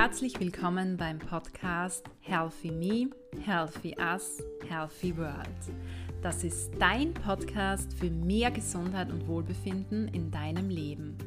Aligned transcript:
Herzlich 0.00 0.38
willkommen 0.38 0.96
beim 0.96 1.18
Podcast 1.18 2.04
Healthy 2.20 2.70
Me, 2.70 3.10
Healthy 3.44 3.96
Us, 3.98 4.40
Healthy 4.68 5.16
World. 5.16 5.48
Das 6.22 6.44
ist 6.44 6.70
dein 6.78 7.12
Podcast 7.12 7.92
für 7.94 8.08
mehr 8.08 8.52
Gesundheit 8.52 9.10
und 9.10 9.26
Wohlbefinden 9.26 10.06
in 10.14 10.30
deinem 10.30 10.68
Leben. 10.68 11.18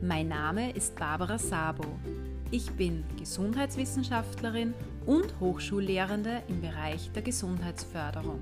Mein 0.00 0.28
Name 0.28 0.70
ist 0.72 0.96
Barbara 0.96 1.36
Sabo. 1.36 1.84
Ich 2.50 2.70
bin 2.70 3.04
Gesundheitswissenschaftlerin 3.18 4.72
und 5.04 5.38
Hochschullehrende 5.38 6.42
im 6.48 6.62
Bereich 6.62 7.12
der 7.12 7.20
Gesundheitsförderung. 7.20 8.40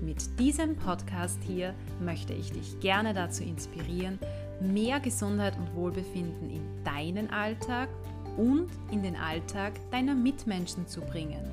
Mit 0.00 0.36
diesem 0.40 0.74
Podcast 0.74 1.38
hier 1.46 1.74
möchte 2.00 2.32
ich 2.32 2.50
dich 2.50 2.80
gerne 2.80 3.14
dazu 3.14 3.44
inspirieren, 3.44 4.18
mehr 4.60 4.98
Gesundheit 4.98 5.56
und 5.58 5.76
Wohlbefinden 5.76 6.50
in 6.50 6.82
deinen 6.82 7.30
Alltag 7.30 7.88
und 8.36 8.68
in 8.90 9.02
den 9.02 9.16
Alltag 9.16 9.72
deiner 9.90 10.14
Mitmenschen 10.14 10.86
zu 10.86 11.00
bringen. 11.00 11.50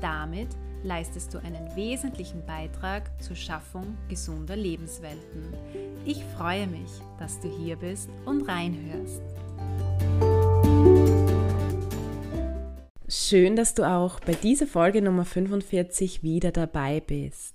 Damit 0.00 0.48
leistest 0.82 1.32
du 1.32 1.38
einen 1.38 1.74
wesentlichen 1.74 2.44
Beitrag 2.44 3.10
zur 3.22 3.36
Schaffung 3.36 3.96
gesunder 4.08 4.56
Lebenswelten. 4.56 5.54
Ich 6.04 6.22
freue 6.36 6.66
mich, 6.66 6.90
dass 7.18 7.40
du 7.40 7.48
hier 7.48 7.76
bist 7.76 8.10
und 8.26 8.42
reinhörst. 8.48 9.22
Schön, 13.08 13.56
dass 13.56 13.74
du 13.74 13.84
auch 13.84 14.20
bei 14.20 14.34
dieser 14.34 14.66
Folge 14.66 15.00
Nummer 15.00 15.24
45 15.24 16.22
wieder 16.22 16.52
dabei 16.52 17.00
bist. 17.00 17.54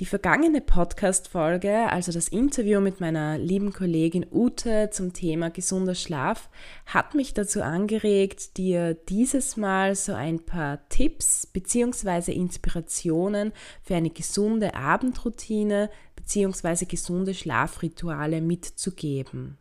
Die 0.00 0.06
vergangene 0.06 0.60
Podcast-Folge, 0.60 1.88
also 1.88 2.10
das 2.10 2.26
Interview 2.26 2.80
mit 2.80 3.00
meiner 3.00 3.38
lieben 3.38 3.72
Kollegin 3.72 4.26
Ute 4.28 4.90
zum 4.90 5.12
Thema 5.12 5.50
gesunder 5.50 5.94
Schlaf, 5.94 6.50
hat 6.84 7.14
mich 7.14 7.32
dazu 7.32 7.62
angeregt, 7.62 8.56
dir 8.56 8.94
dieses 8.94 9.56
Mal 9.56 9.94
so 9.94 10.12
ein 10.12 10.44
paar 10.44 10.80
Tipps 10.88 11.46
bzw. 11.46 12.32
Inspirationen 12.32 13.52
für 13.82 13.94
eine 13.94 14.10
gesunde 14.10 14.74
Abendroutine 14.74 15.90
bzw. 16.16 16.86
gesunde 16.86 17.32
Schlafrituale 17.32 18.40
mitzugeben. 18.40 19.58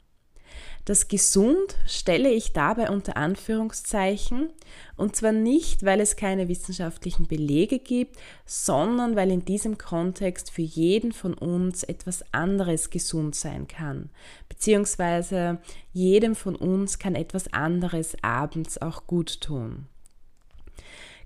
Das 0.85 1.07
gesund 1.07 1.77
stelle 1.87 2.29
ich 2.29 2.51
dabei 2.51 2.89
unter 2.89 3.15
Anführungszeichen 3.15 4.49
und 4.97 5.15
zwar 5.15 5.31
nicht, 5.31 5.85
weil 5.85 6.01
es 6.01 6.17
keine 6.17 6.49
wissenschaftlichen 6.49 7.25
Belege 7.25 7.79
gibt, 7.79 8.17
sondern 8.45 9.15
weil 9.15 9.31
in 9.31 9.45
diesem 9.45 9.77
Kontext 9.77 10.51
für 10.51 10.61
jeden 10.61 11.13
von 11.13 11.33
uns 11.33 11.83
etwas 11.83 12.25
anderes 12.33 12.89
gesund 12.89 13.33
sein 13.33 13.67
kann, 13.69 14.09
beziehungsweise 14.49 15.59
jedem 15.93 16.35
von 16.35 16.55
uns 16.55 16.99
kann 16.99 17.15
etwas 17.15 17.53
anderes 17.53 18.17
abends 18.21 18.81
auch 18.81 19.07
gut 19.07 19.39
tun. 19.39 19.87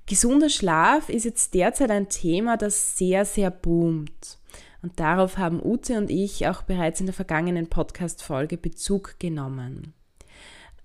Gesunder 0.05 0.49
Schlaf 0.49 1.09
ist 1.09 1.25
jetzt 1.25 1.55
derzeit 1.55 1.89
ein 1.89 2.09
Thema, 2.09 2.57
das 2.57 2.95
sehr, 2.97 3.25
sehr 3.25 3.49
boomt. 3.49 4.37
Und 4.87 5.01
darauf 5.01 5.37
haben 5.37 5.59
Ute 5.61 5.97
und 5.97 6.09
ich 6.09 6.47
auch 6.47 6.61
bereits 6.61 7.01
in 7.01 7.07
der 7.07 7.13
vergangenen 7.13 7.67
Podcast-Folge 7.67 8.55
Bezug 8.55 9.19
genommen. 9.19 9.93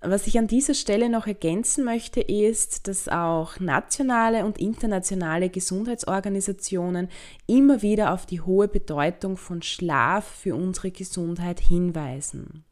Was 0.01 0.27
ich 0.27 0.37
an 0.41 0.49
dieser 0.49 0.75
Stelle 0.75 1.09
noch 1.09 1.29
ergänzen 1.29 1.85
möchte, 1.85 2.21
ist, 2.21 2.89
dass 2.89 3.09
auch 3.09 3.61
nationale 3.61 4.45
und 4.45 4.59
internationale 4.59 5.51
Gesundheitsorganisationen 5.51 7.11
immer 7.47 7.81
wieder 7.83 8.13
auf 8.13 8.27
die 8.27 8.41
hohe 8.41 8.67
Bedeutung 8.67 9.37
von 9.37 9.63
Schlaf 9.63 10.25
für 10.25 10.57
unsere 10.57 10.91
Gesundheit 10.91 11.61
hinweisen. 11.61 12.65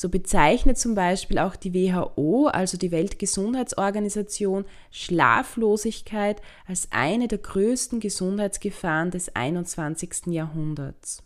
So 0.00 0.08
bezeichnet 0.08 0.78
zum 0.78 0.94
Beispiel 0.94 1.40
auch 1.40 1.56
die 1.56 1.74
WHO, 1.74 2.46
also 2.46 2.78
die 2.78 2.92
Weltgesundheitsorganisation, 2.92 4.64
Schlaflosigkeit 4.92 6.40
als 6.68 6.86
eine 6.92 7.26
der 7.26 7.38
größten 7.38 7.98
Gesundheitsgefahren 7.98 9.10
des 9.10 9.34
21. 9.34 10.26
Jahrhunderts. 10.26 11.24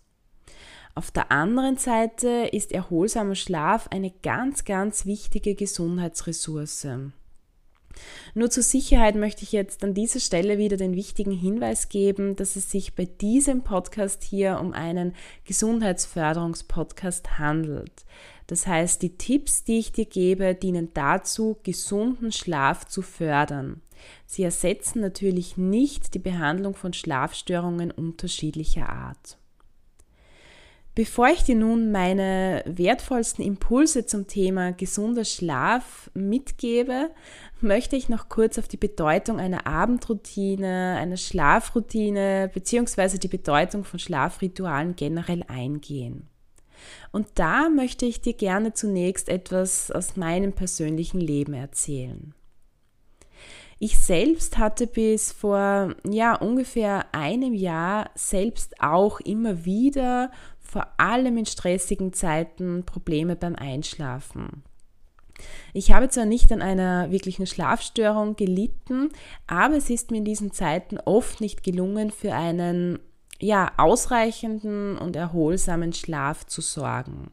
Auf 0.94 1.10
der 1.10 1.30
anderen 1.30 1.76
Seite 1.76 2.48
ist 2.50 2.72
erholsamer 2.72 3.34
Schlaf 3.34 3.88
eine 3.88 4.10
ganz, 4.22 4.64
ganz 4.64 5.04
wichtige 5.04 5.54
Gesundheitsressource. 5.54 6.86
Nur 8.34 8.50
zur 8.50 8.62
Sicherheit 8.62 9.14
möchte 9.14 9.42
ich 9.42 9.52
jetzt 9.52 9.84
an 9.84 9.94
dieser 9.94 10.20
Stelle 10.20 10.58
wieder 10.58 10.76
den 10.76 10.94
wichtigen 10.94 11.32
Hinweis 11.32 11.88
geben, 11.88 12.36
dass 12.36 12.56
es 12.56 12.70
sich 12.70 12.94
bei 12.94 13.04
diesem 13.04 13.62
Podcast 13.62 14.22
hier 14.22 14.58
um 14.60 14.72
einen 14.72 15.14
Gesundheitsförderungspodcast 15.44 17.38
handelt. 17.38 18.04
Das 18.46 18.66
heißt, 18.66 19.02
die 19.02 19.16
Tipps, 19.16 19.64
die 19.64 19.78
ich 19.78 19.92
dir 19.92 20.06
gebe, 20.06 20.54
dienen 20.54 20.90
dazu, 20.94 21.58
gesunden 21.62 22.32
Schlaf 22.32 22.86
zu 22.86 23.02
fördern. 23.02 23.80
Sie 24.26 24.42
ersetzen 24.42 25.00
natürlich 25.00 25.56
nicht 25.56 26.14
die 26.14 26.18
Behandlung 26.18 26.74
von 26.74 26.92
Schlafstörungen 26.92 27.90
unterschiedlicher 27.90 28.88
Art. 28.88 29.38
Bevor 30.94 31.28
ich 31.28 31.42
dir 31.42 31.54
nun 31.54 31.90
meine 31.90 32.62
wertvollsten 32.66 33.42
Impulse 33.42 34.04
zum 34.04 34.26
Thema 34.26 34.72
gesunder 34.72 35.24
Schlaf 35.24 36.10
mitgebe, 36.12 37.10
möchte 37.62 37.96
ich 37.96 38.10
noch 38.10 38.28
kurz 38.28 38.58
auf 38.58 38.68
die 38.68 38.76
Bedeutung 38.76 39.40
einer 39.40 39.66
Abendroutine, 39.66 40.98
einer 40.98 41.16
Schlafroutine 41.16 42.50
bzw. 42.52 43.16
die 43.16 43.28
Bedeutung 43.28 43.84
von 43.84 43.98
Schlafritualen 43.98 44.94
generell 44.94 45.44
eingehen. 45.48 46.28
Und 47.10 47.26
da 47.36 47.70
möchte 47.70 48.04
ich 48.04 48.20
dir 48.20 48.34
gerne 48.34 48.74
zunächst 48.74 49.30
etwas 49.30 49.90
aus 49.90 50.16
meinem 50.16 50.52
persönlichen 50.52 51.20
Leben 51.20 51.54
erzählen. 51.54 52.34
Ich 53.84 53.98
selbst 53.98 54.58
hatte 54.58 54.86
bis 54.86 55.32
vor 55.32 55.96
ja 56.08 56.36
ungefähr 56.36 57.12
einem 57.12 57.52
Jahr 57.52 58.10
selbst 58.14 58.80
auch 58.80 59.18
immer 59.18 59.64
wieder, 59.64 60.30
vor 60.72 60.86
allem 60.96 61.36
in 61.36 61.44
stressigen 61.44 62.14
Zeiten, 62.14 62.84
Probleme 62.86 63.36
beim 63.36 63.54
Einschlafen. 63.54 64.62
Ich 65.74 65.92
habe 65.92 66.08
zwar 66.08 66.24
nicht 66.24 66.50
an 66.50 66.62
einer 66.62 67.10
wirklichen 67.10 67.46
Schlafstörung 67.46 68.36
gelitten, 68.36 69.10
aber 69.46 69.76
es 69.76 69.90
ist 69.90 70.10
mir 70.10 70.18
in 70.18 70.24
diesen 70.24 70.50
Zeiten 70.50 70.98
oft 71.04 71.42
nicht 71.42 71.62
gelungen, 71.62 72.10
für 72.10 72.34
einen 72.34 73.00
ja, 73.38 73.70
ausreichenden 73.76 74.96
und 74.96 75.14
erholsamen 75.14 75.92
Schlaf 75.92 76.46
zu 76.46 76.62
sorgen. 76.62 77.30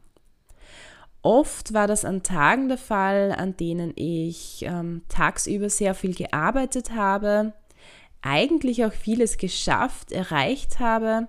Oft 1.22 1.72
war 1.72 1.86
das 1.86 2.04
an 2.04 2.22
Tagen 2.22 2.68
der 2.68 2.78
Fall, 2.78 3.32
an 3.32 3.56
denen 3.56 3.94
ich 3.96 4.66
ähm, 4.66 5.00
tagsüber 5.08 5.70
sehr 5.70 5.94
viel 5.94 6.14
gearbeitet 6.14 6.94
habe, 6.94 7.54
eigentlich 8.20 8.84
auch 8.84 8.92
vieles 8.92 9.38
geschafft, 9.38 10.12
erreicht 10.12 10.78
habe, 10.78 11.28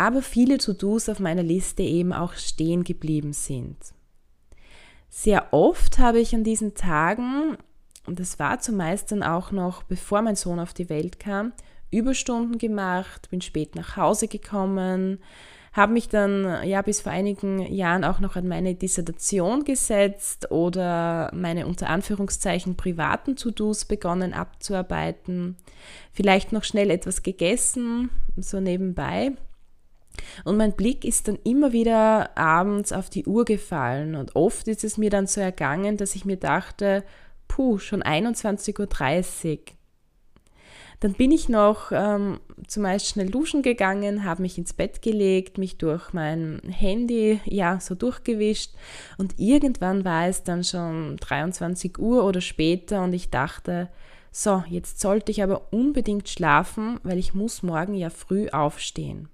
aber 0.00 0.22
viele 0.22 0.56
To-Dos 0.56 1.10
auf 1.10 1.20
meiner 1.20 1.42
Liste 1.42 1.82
eben 1.82 2.14
auch 2.14 2.32
stehen 2.32 2.84
geblieben 2.84 3.34
sind. 3.34 3.76
Sehr 5.10 5.52
oft 5.52 5.98
habe 5.98 6.20
ich 6.20 6.34
an 6.34 6.42
diesen 6.42 6.74
Tagen, 6.74 7.58
und 8.06 8.18
das 8.18 8.38
war 8.38 8.60
zumeist 8.60 9.12
dann 9.12 9.22
auch 9.22 9.50
noch 9.50 9.82
bevor 9.82 10.22
mein 10.22 10.36
Sohn 10.36 10.58
auf 10.58 10.72
die 10.72 10.88
Welt 10.88 11.20
kam, 11.20 11.52
Überstunden 11.90 12.56
gemacht, 12.56 13.28
bin 13.28 13.42
spät 13.42 13.74
nach 13.74 13.98
Hause 13.98 14.26
gekommen, 14.26 15.18
habe 15.74 15.92
mich 15.92 16.08
dann 16.08 16.66
ja 16.66 16.80
bis 16.80 17.02
vor 17.02 17.12
einigen 17.12 17.60
Jahren 17.70 18.02
auch 18.02 18.20
noch 18.20 18.36
an 18.36 18.48
meine 18.48 18.74
Dissertation 18.74 19.64
gesetzt 19.64 20.50
oder 20.50 21.30
meine 21.34 21.66
unter 21.66 21.90
Anführungszeichen 21.90 22.74
privaten 22.74 23.36
To-Dos 23.36 23.84
begonnen 23.84 24.32
abzuarbeiten, 24.32 25.58
vielleicht 26.10 26.52
noch 26.52 26.64
schnell 26.64 26.88
etwas 26.90 27.22
gegessen, 27.22 28.08
so 28.38 28.60
nebenbei. 28.60 29.32
Und 30.44 30.56
mein 30.56 30.72
Blick 30.72 31.04
ist 31.04 31.28
dann 31.28 31.38
immer 31.44 31.72
wieder 31.72 32.36
abends 32.36 32.92
auf 32.92 33.10
die 33.10 33.26
Uhr 33.26 33.44
gefallen 33.44 34.14
und 34.14 34.36
oft 34.36 34.68
ist 34.68 34.84
es 34.84 34.98
mir 34.98 35.10
dann 35.10 35.26
so 35.26 35.40
ergangen, 35.40 35.96
dass 35.96 36.14
ich 36.14 36.24
mir 36.24 36.36
dachte, 36.36 37.04
puh, 37.48 37.78
schon 37.78 38.02
21.30 38.02 38.78
Uhr, 39.52 39.58
dann 41.00 41.14
bin 41.14 41.32
ich 41.32 41.48
noch 41.48 41.92
ähm, 41.92 42.40
zumeist 42.66 43.06
schnell 43.06 43.30
duschen 43.30 43.62
gegangen, 43.62 44.24
habe 44.24 44.42
mich 44.42 44.58
ins 44.58 44.74
Bett 44.74 45.00
gelegt, 45.00 45.56
mich 45.56 45.78
durch 45.78 46.12
mein 46.12 46.60
Handy 46.68 47.40
ja 47.46 47.80
so 47.80 47.94
durchgewischt 47.94 48.74
und 49.16 49.38
irgendwann 49.38 50.04
war 50.04 50.26
es 50.26 50.42
dann 50.42 50.62
schon 50.62 51.16
23 51.16 51.98
Uhr 51.98 52.24
oder 52.24 52.42
später 52.42 53.02
und 53.02 53.14
ich 53.14 53.30
dachte, 53.30 53.88
so, 54.30 54.62
jetzt 54.68 55.00
sollte 55.00 55.32
ich 55.32 55.42
aber 55.42 55.72
unbedingt 55.72 56.28
schlafen, 56.28 57.00
weil 57.02 57.18
ich 57.18 57.34
muss 57.34 57.62
morgen 57.62 57.94
ja 57.94 58.10
früh 58.10 58.48
aufstehen. 58.50 59.28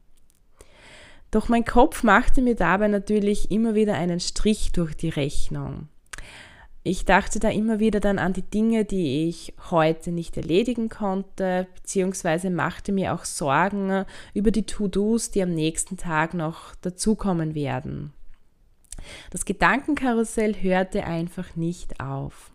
Doch 1.31 1.49
mein 1.49 1.64
Kopf 1.64 2.02
machte 2.02 2.43
mir 2.43 2.55
dabei 2.55 2.88
natürlich 2.88 3.50
immer 3.50 3.75
wieder 3.75 3.94
einen 3.94 4.20
Strich 4.20 4.73
durch 4.73 4.94
die 4.96 5.08
Rechnung. 5.08 5.88
Ich 6.88 7.05
dachte 7.05 7.40
da 7.40 7.49
immer 7.49 7.81
wieder 7.81 7.99
dann 7.99 8.20
an 8.20 8.32
die 8.32 8.49
Dinge, 8.49 8.84
die 8.84 9.28
ich 9.28 9.55
heute 9.70 10.12
nicht 10.12 10.37
erledigen 10.37 10.88
konnte, 10.88 11.67
beziehungsweise 11.75 12.49
machte 12.49 12.93
mir 12.93 13.12
auch 13.12 13.25
Sorgen 13.25 14.05
über 14.34 14.52
die 14.52 14.67
To-Dos, 14.67 15.32
die 15.32 15.43
am 15.43 15.50
nächsten 15.52 15.96
Tag 15.96 16.32
noch 16.32 16.76
dazukommen 16.76 17.56
werden. 17.56 18.12
Das 19.31 19.44
Gedankenkarussell 19.44 20.55
hörte 20.55 21.05
einfach 21.05 21.56
nicht 21.56 22.00
auf. 22.00 22.52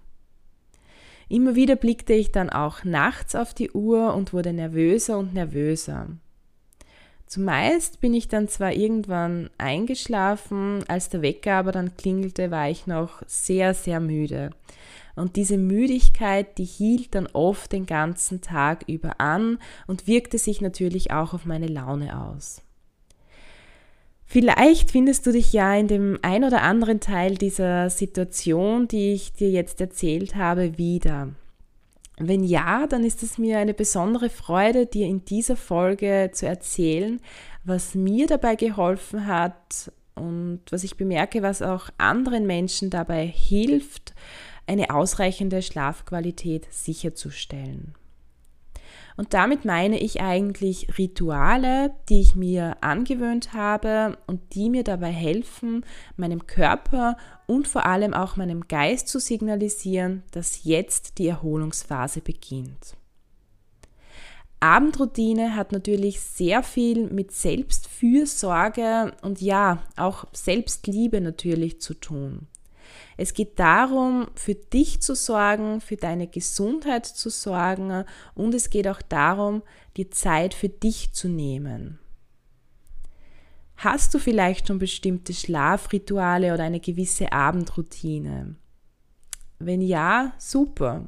Immer 1.28 1.56
wieder 1.56 1.76
blickte 1.76 2.14
ich 2.14 2.32
dann 2.32 2.50
auch 2.50 2.86
nachts 2.86 3.36
auf 3.36 3.54
die 3.54 3.72
Uhr 3.72 4.14
und 4.14 4.32
wurde 4.32 4.54
nervöser 4.54 5.18
und 5.18 5.34
nervöser. 5.34 6.08
Zumeist 7.32 8.02
bin 8.02 8.14
ich 8.14 8.28
dann 8.28 8.50
zwar 8.50 8.74
irgendwann 8.74 9.50
eingeschlafen, 9.58 10.84
als 10.90 11.08
der 11.08 11.22
Wecker 11.22 11.54
aber 11.54 11.72
dann 11.72 11.96
klingelte, 11.96 12.52
war 12.52 12.70
ich 12.70 12.88
noch 12.88 13.22
sehr, 13.26 13.74
sehr 13.74 14.02
müde. 14.02 14.50
Und 15.16 15.38
diese 15.38 15.58
Müdigkeit, 15.58 16.58
die 16.58 16.66
hielt 16.66 17.16
dann 17.16 17.28
oft 17.28 17.72
den 17.72 17.86
ganzen 17.86 18.42
Tag 18.42 18.84
über 18.90 19.22
an 19.22 19.60
und 19.88 20.08
wirkte 20.08 20.38
sich 20.38 20.60
natürlich 20.60 21.12
auch 21.12 21.34
auf 21.34 21.46
meine 21.46 21.68
Laune 21.68 22.22
aus. 22.22 22.64
Vielleicht 24.26 24.92
findest 24.92 25.26
du 25.26 25.32
dich 25.32 25.54
ja 25.54 25.74
in 25.74 25.88
dem 25.88 26.20
ein 26.24 26.44
oder 26.44 26.64
anderen 26.64 27.00
Teil 27.00 27.36
dieser 27.36 27.90
Situation, 27.90 28.90
die 28.90 29.14
ich 29.14 29.32
dir 29.32 29.50
jetzt 29.50 29.80
erzählt 29.80 30.36
habe, 30.36 30.78
wieder. 30.78 31.30
Wenn 32.28 32.44
ja, 32.44 32.88
dann 32.88 33.04
ist 33.04 33.24
es 33.24 33.38
mir 33.38 33.58
eine 33.58 33.74
besondere 33.74 34.30
Freude, 34.30 34.86
dir 34.86 35.08
in 35.08 35.26
dieser 35.26 35.56
Folge 35.56 36.30
zu 36.34 36.46
erzählen, 36.46 37.20
was 37.64 37.96
mir 37.96 38.28
dabei 38.28 38.56
geholfen 38.56 39.28
hat 39.28 39.92
und 40.16 40.62
was 40.70 40.84
ich 40.84 40.98
bemerke, 40.98 41.42
was 41.42 41.62
auch 41.62 41.90
anderen 41.98 42.46
Menschen 42.46 42.90
dabei 42.90 43.26
hilft, 43.26 44.14
eine 44.68 44.94
ausreichende 44.94 45.62
Schlafqualität 45.62 46.68
sicherzustellen. 46.72 47.96
Und 49.18 49.34
damit 49.34 49.66
meine 49.66 50.00
ich 50.00 50.22
eigentlich 50.22 50.98
Rituale, 50.98 51.92
die 52.10 52.22
ich 52.22 52.36
mir 52.36 52.78
angewöhnt 52.82 53.54
habe 53.54 54.18
und 54.28 54.56
die 54.56 54.70
mir 54.70 54.84
dabei 54.84 55.12
helfen, 55.12 55.86
meinem 56.18 56.48
Körper 56.48 57.18
und 57.48 57.68
vor 57.68 57.86
allem 57.86 58.14
auch 58.14 58.36
meinem 58.36 58.68
Geist 58.68 59.08
zu 59.08 59.20
signalisieren, 59.20 60.24
dass 60.32 60.64
jetzt 60.64 61.18
die 61.18 61.28
Erholungsphase 61.28 62.22
beginnt. 62.22 62.96
Abendroutine 64.62 65.56
hat 65.56 65.72
natürlich 65.72 66.22
sehr 66.22 66.62
viel 66.62 67.10
mit 67.10 67.32
Selbstfürsorge 67.32 69.12
und 69.24 69.42
ja, 69.42 69.82
auch 69.98 70.26
Selbstliebe 70.34 71.20
natürlich 71.20 71.82
zu 71.82 71.96
tun. 71.96 72.48
Es 73.18 73.34
geht 73.34 73.60
darum, 73.60 74.28
für 74.36 74.56
dich 74.56 75.02
zu 75.02 75.16
sorgen, 75.16 75.82
für 75.82 75.98
deine 75.98 76.28
Gesundheit 76.28 77.06
zu 77.06 77.30
sorgen 77.30 78.06
und 78.36 78.54
es 78.54 78.70
geht 78.70 78.88
auch 78.88 79.02
darum, 79.02 79.64
die 79.98 80.10
Zeit 80.10 80.54
für 80.54 80.70
dich 80.70 81.12
zu 81.14 81.28
nehmen. 81.28 82.00
Hast 83.78 84.14
du 84.14 84.20
vielleicht 84.20 84.68
schon 84.68 84.78
bestimmte 84.78 85.34
Schlafrituale 85.34 86.54
oder 86.54 86.64
eine 86.64 86.80
gewisse 86.80 87.32
Abendroutine? 87.32 88.56
Wenn 89.58 89.82
ja, 89.82 90.34
super. 90.38 91.08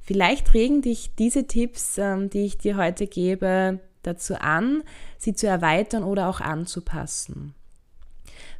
Vielleicht 0.00 0.52
regen 0.52 0.82
dich 0.82 1.14
diese 1.14 1.46
Tipps, 1.46 1.96
ähm, 1.96 2.28
die 2.28 2.44
ich 2.44 2.58
dir 2.58 2.76
heute 2.76 3.06
gebe, 3.06 3.80
dazu 4.02 4.38
an, 4.38 4.82
sie 5.16 5.34
zu 5.34 5.46
erweitern 5.46 6.04
oder 6.04 6.28
auch 6.28 6.40
anzupassen. 6.40 7.54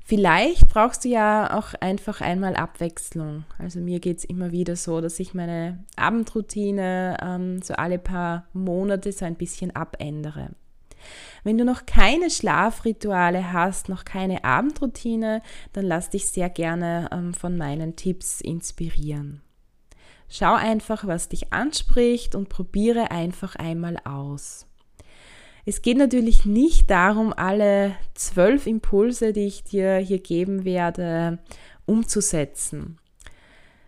Vielleicht 0.04 0.68
brauchst 0.68 1.04
du 1.04 1.08
ja 1.08 1.56
auch 1.56 1.74
einfach 1.80 2.20
einmal 2.20 2.56
Abwechslung. 2.56 3.44
Also 3.58 3.80
mir 3.80 4.00
geht 4.00 4.18
es 4.18 4.24
immer 4.24 4.52
wieder 4.52 4.76
so, 4.76 5.00
dass 5.00 5.18
ich 5.18 5.32
meine 5.32 5.82
Abendroutine 5.96 7.16
ähm, 7.22 7.62
so 7.62 7.74
alle 7.74 7.98
paar 7.98 8.46
Monate 8.52 9.12
so 9.12 9.24
ein 9.24 9.36
bisschen 9.36 9.74
abändere. 9.74 10.50
Wenn 11.42 11.58
du 11.58 11.64
noch 11.64 11.86
keine 11.86 12.30
Schlafrituale 12.30 13.52
hast, 13.52 13.88
noch 13.88 14.04
keine 14.04 14.44
Abendroutine, 14.44 15.42
dann 15.72 15.84
lass 15.84 16.10
dich 16.10 16.28
sehr 16.28 16.50
gerne 16.50 17.08
ähm, 17.12 17.34
von 17.34 17.56
meinen 17.56 17.96
Tipps 17.96 18.40
inspirieren. 18.40 19.42
Schau 20.28 20.54
einfach, 20.54 21.06
was 21.06 21.28
dich 21.28 21.52
anspricht 21.52 22.34
und 22.34 22.48
probiere 22.48 23.10
einfach 23.10 23.56
einmal 23.56 23.98
aus. 24.04 24.66
Es 25.66 25.80
geht 25.80 25.96
natürlich 25.96 26.44
nicht 26.44 26.90
darum, 26.90 27.32
alle 27.32 27.96
zwölf 28.14 28.66
Impulse, 28.66 29.32
die 29.32 29.46
ich 29.46 29.64
dir 29.64 29.96
hier 29.96 30.18
geben 30.18 30.64
werde, 30.64 31.38
umzusetzen. 31.86 32.98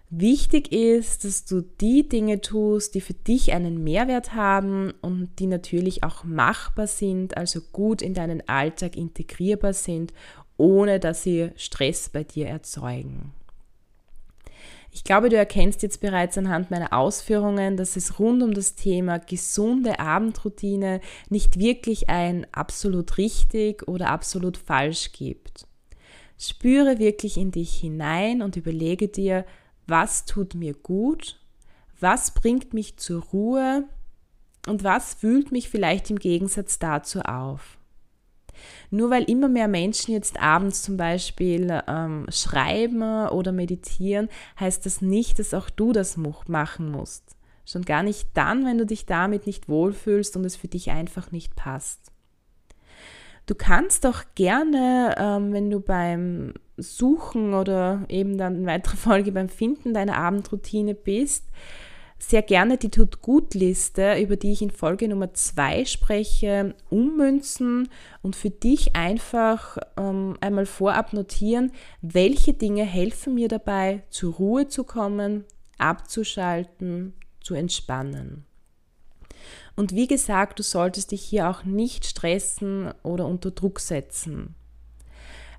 Wichtig 0.08 0.72
ist, 0.72 1.24
dass 1.24 1.44
du 1.44 1.62
die 1.62 2.08
Dinge 2.08 2.40
tust, 2.40 2.94
die 2.94 3.00
für 3.00 3.14
dich 3.14 3.52
einen 3.52 3.82
Mehrwert 3.82 4.34
haben 4.34 4.94
und 5.02 5.30
die 5.40 5.46
natürlich 5.46 6.04
auch 6.04 6.22
machbar 6.22 6.86
sind, 6.86 7.36
also 7.36 7.60
gut 7.72 8.02
in 8.02 8.14
deinen 8.14 8.48
Alltag 8.48 8.96
integrierbar 8.96 9.72
sind, 9.72 10.14
ohne 10.56 11.00
dass 11.00 11.24
sie 11.24 11.50
Stress 11.56 12.08
bei 12.08 12.22
dir 12.22 12.46
erzeugen. 12.46 13.32
Ich 14.90 15.04
glaube, 15.04 15.28
du 15.28 15.36
erkennst 15.36 15.82
jetzt 15.82 16.00
bereits 16.00 16.38
anhand 16.38 16.70
meiner 16.70 16.92
Ausführungen, 16.92 17.76
dass 17.76 17.96
es 17.96 18.18
rund 18.18 18.42
um 18.42 18.54
das 18.54 18.74
Thema 18.74 19.18
gesunde 19.18 19.98
Abendroutine 19.98 21.00
nicht 21.28 21.58
wirklich 21.58 22.08
ein 22.08 22.46
absolut 22.52 23.18
richtig 23.18 23.86
oder 23.88 24.08
absolut 24.10 24.56
falsch 24.56 25.12
gibt. 25.12 25.66
Spüre 26.38 26.98
wirklich 26.98 27.36
in 27.36 27.50
dich 27.50 27.74
hinein 27.74 28.42
und 28.42 28.56
überlege 28.56 29.08
dir, 29.08 29.44
was 29.86 30.24
tut 30.24 30.54
mir 30.54 30.74
gut, 30.74 31.38
was 32.00 32.32
bringt 32.32 32.74
mich 32.74 32.96
zur 32.96 33.22
Ruhe 33.22 33.84
und 34.66 34.84
was 34.84 35.14
fühlt 35.14 35.52
mich 35.52 35.68
vielleicht 35.68 36.10
im 36.10 36.18
Gegensatz 36.18 36.78
dazu 36.78 37.20
auf. 37.20 37.78
Nur 38.90 39.10
weil 39.10 39.24
immer 39.24 39.48
mehr 39.48 39.68
Menschen 39.68 40.12
jetzt 40.12 40.40
abends 40.40 40.82
zum 40.82 40.96
Beispiel 40.96 41.82
ähm, 41.88 42.26
schreiben 42.30 43.28
oder 43.28 43.52
meditieren, 43.52 44.28
heißt 44.58 44.86
das 44.86 45.00
nicht, 45.00 45.38
dass 45.38 45.54
auch 45.54 45.70
du 45.70 45.92
das 45.92 46.16
machen 46.16 46.90
musst. 46.90 47.36
Schon 47.64 47.82
gar 47.82 48.02
nicht 48.02 48.28
dann, 48.34 48.64
wenn 48.64 48.78
du 48.78 48.86
dich 48.86 49.06
damit 49.06 49.46
nicht 49.46 49.68
wohlfühlst 49.68 50.36
und 50.36 50.44
es 50.44 50.56
für 50.56 50.68
dich 50.68 50.90
einfach 50.90 51.32
nicht 51.32 51.56
passt. 51.56 52.12
Du 53.46 53.54
kannst 53.54 54.04
doch 54.04 54.24
gerne, 54.34 55.14
ähm, 55.18 55.52
wenn 55.52 55.70
du 55.70 55.80
beim 55.80 56.54
Suchen 56.76 57.54
oder 57.54 58.04
eben 58.08 58.38
dann 58.38 58.56
in 58.56 58.66
weiterer 58.66 58.96
Folge 58.96 59.32
beim 59.32 59.48
Finden 59.48 59.94
deiner 59.94 60.16
Abendroutine 60.16 60.94
bist, 60.94 61.44
sehr 62.18 62.42
gerne 62.42 62.78
die 62.78 62.90
Tut-Gut-Liste, 62.90 64.18
über 64.20 64.36
die 64.36 64.52
ich 64.52 64.62
in 64.62 64.70
Folge 64.70 65.08
Nummer 65.08 65.34
2 65.34 65.84
spreche, 65.84 66.74
ummünzen 66.88 67.88
und 68.22 68.34
für 68.34 68.50
dich 68.50 68.96
einfach 68.96 69.76
ähm, 69.96 70.36
einmal 70.40 70.66
vorab 70.66 71.12
notieren, 71.12 71.72
welche 72.00 72.54
Dinge 72.54 72.84
helfen 72.84 73.34
mir 73.34 73.48
dabei, 73.48 74.02
zur 74.08 74.34
Ruhe 74.34 74.68
zu 74.68 74.84
kommen, 74.84 75.44
abzuschalten, 75.78 77.12
zu 77.40 77.54
entspannen. 77.54 78.46
Und 79.76 79.94
wie 79.94 80.06
gesagt, 80.06 80.58
du 80.58 80.62
solltest 80.62 81.12
dich 81.12 81.22
hier 81.22 81.50
auch 81.50 81.64
nicht 81.64 82.06
stressen 82.06 82.92
oder 83.02 83.26
unter 83.26 83.50
Druck 83.50 83.78
setzen. 83.78 84.54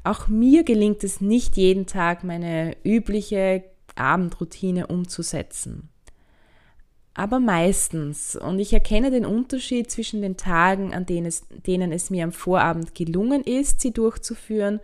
Auch 0.03 0.27
mir 0.27 0.63
gelingt 0.63 1.03
es 1.03 1.21
nicht 1.21 1.55
jeden 1.55 1.85
Tag, 1.85 2.23
meine 2.23 2.75
übliche 2.83 3.63
Abendroutine 3.95 4.87
umzusetzen 4.87 5.89
aber 7.17 7.39
meistens. 7.39 8.35
Und 8.35 8.59
ich 8.59 8.71
erkenne 8.71 9.09
den 9.09 9.25
Unterschied 9.25 9.89
zwischen 9.89 10.21
den 10.21 10.37
Tagen, 10.37 10.93
an 10.93 11.07
denen 11.07 11.25
es, 11.25 11.47
denen 11.49 11.91
es 11.91 12.11
mir 12.11 12.23
am 12.23 12.31
Vorabend 12.31 12.93
gelungen 12.93 13.43
ist, 13.43 13.81
sie 13.81 13.91
durchzuführen, 13.91 14.79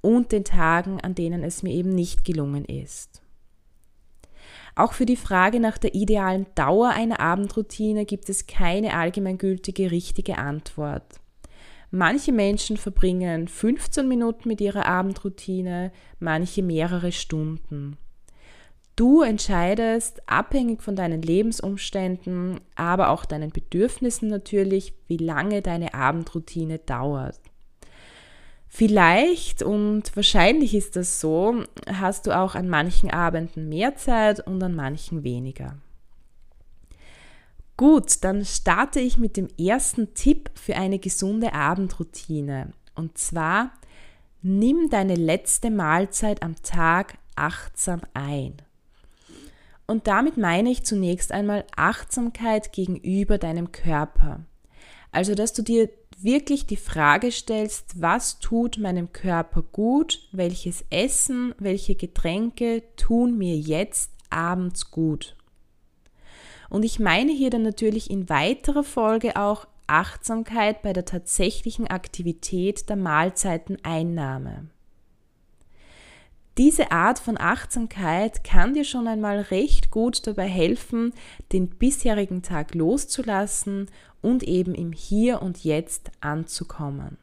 und 0.00 0.32
den 0.32 0.44
Tagen, 0.44 1.00
an 1.00 1.14
denen 1.14 1.44
es 1.44 1.62
mir 1.62 1.72
eben 1.72 1.90
nicht 1.90 2.24
gelungen 2.24 2.64
ist. 2.64 3.22
Auch 4.74 4.94
für 4.94 5.06
die 5.06 5.16
Frage 5.16 5.60
nach 5.60 5.76
der 5.76 5.94
idealen 5.94 6.46
Dauer 6.54 6.90
einer 6.90 7.20
Abendroutine 7.20 8.04
gibt 8.04 8.28
es 8.28 8.46
keine 8.46 8.94
allgemeingültige 8.94 9.90
richtige 9.90 10.38
Antwort. 10.38 11.20
Manche 11.90 12.32
Menschen 12.32 12.76
verbringen 12.76 13.48
15 13.48 14.08
Minuten 14.08 14.48
mit 14.48 14.60
ihrer 14.60 14.86
Abendroutine, 14.86 15.92
manche 16.20 16.62
mehrere 16.62 17.12
Stunden. 17.12 17.98
Du 18.94 19.22
entscheidest, 19.22 20.28
abhängig 20.28 20.82
von 20.82 20.96
deinen 20.96 21.22
Lebensumständen, 21.22 22.60
aber 22.74 23.08
auch 23.08 23.24
deinen 23.24 23.50
Bedürfnissen 23.50 24.28
natürlich, 24.28 24.92
wie 25.06 25.16
lange 25.16 25.62
deine 25.62 25.94
Abendroutine 25.94 26.78
dauert. 26.78 27.40
Vielleicht 28.68 29.62
und 29.62 30.14
wahrscheinlich 30.16 30.74
ist 30.74 30.96
das 30.96 31.20
so, 31.20 31.62
hast 31.86 32.26
du 32.26 32.32
auch 32.32 32.54
an 32.54 32.68
manchen 32.68 33.10
Abenden 33.10 33.68
mehr 33.68 33.96
Zeit 33.96 34.46
und 34.46 34.62
an 34.62 34.74
manchen 34.74 35.24
weniger. 35.24 35.76
Gut, 37.76 38.22
dann 38.22 38.44
starte 38.44 39.00
ich 39.00 39.18
mit 39.18 39.36
dem 39.36 39.48
ersten 39.58 40.14
Tipp 40.14 40.50
für 40.54 40.76
eine 40.76 40.98
gesunde 40.98 41.52
Abendroutine. 41.52 42.72
Und 42.94 43.18
zwar, 43.18 43.72
nimm 44.40 44.88
deine 44.88 45.16
letzte 45.16 45.70
Mahlzeit 45.70 46.42
am 46.42 46.56
Tag 46.62 47.18
achtsam 47.34 48.02
ein. 48.14 48.56
Und 49.86 50.06
damit 50.06 50.36
meine 50.36 50.70
ich 50.70 50.84
zunächst 50.84 51.32
einmal 51.32 51.64
Achtsamkeit 51.76 52.72
gegenüber 52.72 53.38
deinem 53.38 53.72
Körper. 53.72 54.40
Also, 55.10 55.34
dass 55.34 55.52
du 55.52 55.62
dir 55.62 55.90
wirklich 56.18 56.66
die 56.66 56.76
Frage 56.76 57.30
stellst, 57.32 58.00
was 58.00 58.38
tut 58.38 58.78
meinem 58.78 59.12
Körper 59.12 59.62
gut, 59.62 60.28
welches 60.32 60.84
Essen, 60.90 61.54
welche 61.58 61.94
Getränke 61.94 62.82
tun 62.96 63.36
mir 63.36 63.56
jetzt 63.56 64.10
abends 64.30 64.90
gut. 64.90 65.36
Und 66.70 66.84
ich 66.84 66.98
meine 66.98 67.32
hier 67.32 67.50
dann 67.50 67.62
natürlich 67.62 68.10
in 68.10 68.28
weiterer 68.28 68.84
Folge 68.84 69.36
auch 69.36 69.66
Achtsamkeit 69.86 70.80
bei 70.80 70.94
der 70.94 71.04
tatsächlichen 71.04 71.86
Aktivität 71.86 72.88
der 72.88 72.96
Mahlzeiteneinnahme. 72.96 74.70
Diese 76.58 76.92
Art 76.92 77.18
von 77.18 77.38
Achtsamkeit 77.40 78.44
kann 78.44 78.74
dir 78.74 78.84
schon 78.84 79.08
einmal 79.08 79.40
recht 79.40 79.90
gut 79.90 80.26
dabei 80.26 80.46
helfen, 80.46 81.14
den 81.50 81.68
bisherigen 81.68 82.42
Tag 82.42 82.74
loszulassen 82.74 83.88
und 84.20 84.42
eben 84.42 84.74
im 84.74 84.92
Hier 84.92 85.40
und 85.40 85.64
Jetzt 85.64 86.10
anzukommen. 86.20 87.16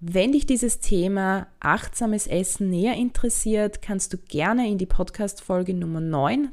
Wenn 0.00 0.32
dich 0.32 0.46
dieses 0.46 0.80
Thema 0.80 1.46
achtsames 1.60 2.26
Essen 2.26 2.70
näher 2.70 2.94
interessiert, 2.94 3.82
kannst 3.82 4.14
du 4.14 4.16
gerne 4.16 4.66
in 4.66 4.78
die 4.78 4.86
Podcast-Folge 4.86 5.74
Nummer 5.74 6.00
9 6.00 6.52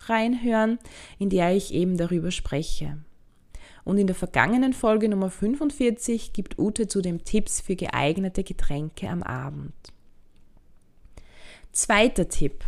reinhören, 0.00 0.78
in 1.18 1.30
der 1.30 1.56
ich 1.56 1.72
eben 1.72 1.96
darüber 1.96 2.30
spreche. 2.30 2.98
Und 3.84 3.96
in 3.96 4.06
der 4.06 4.16
vergangenen 4.16 4.74
Folge 4.74 5.08
Nummer 5.08 5.30
45 5.30 6.34
gibt 6.34 6.58
Ute 6.58 6.86
zudem 6.86 7.24
Tipps 7.24 7.62
für 7.62 7.76
geeignete 7.76 8.44
Getränke 8.44 9.08
am 9.08 9.22
Abend. 9.22 9.72
Zweiter 11.72 12.28
Tipp. 12.28 12.64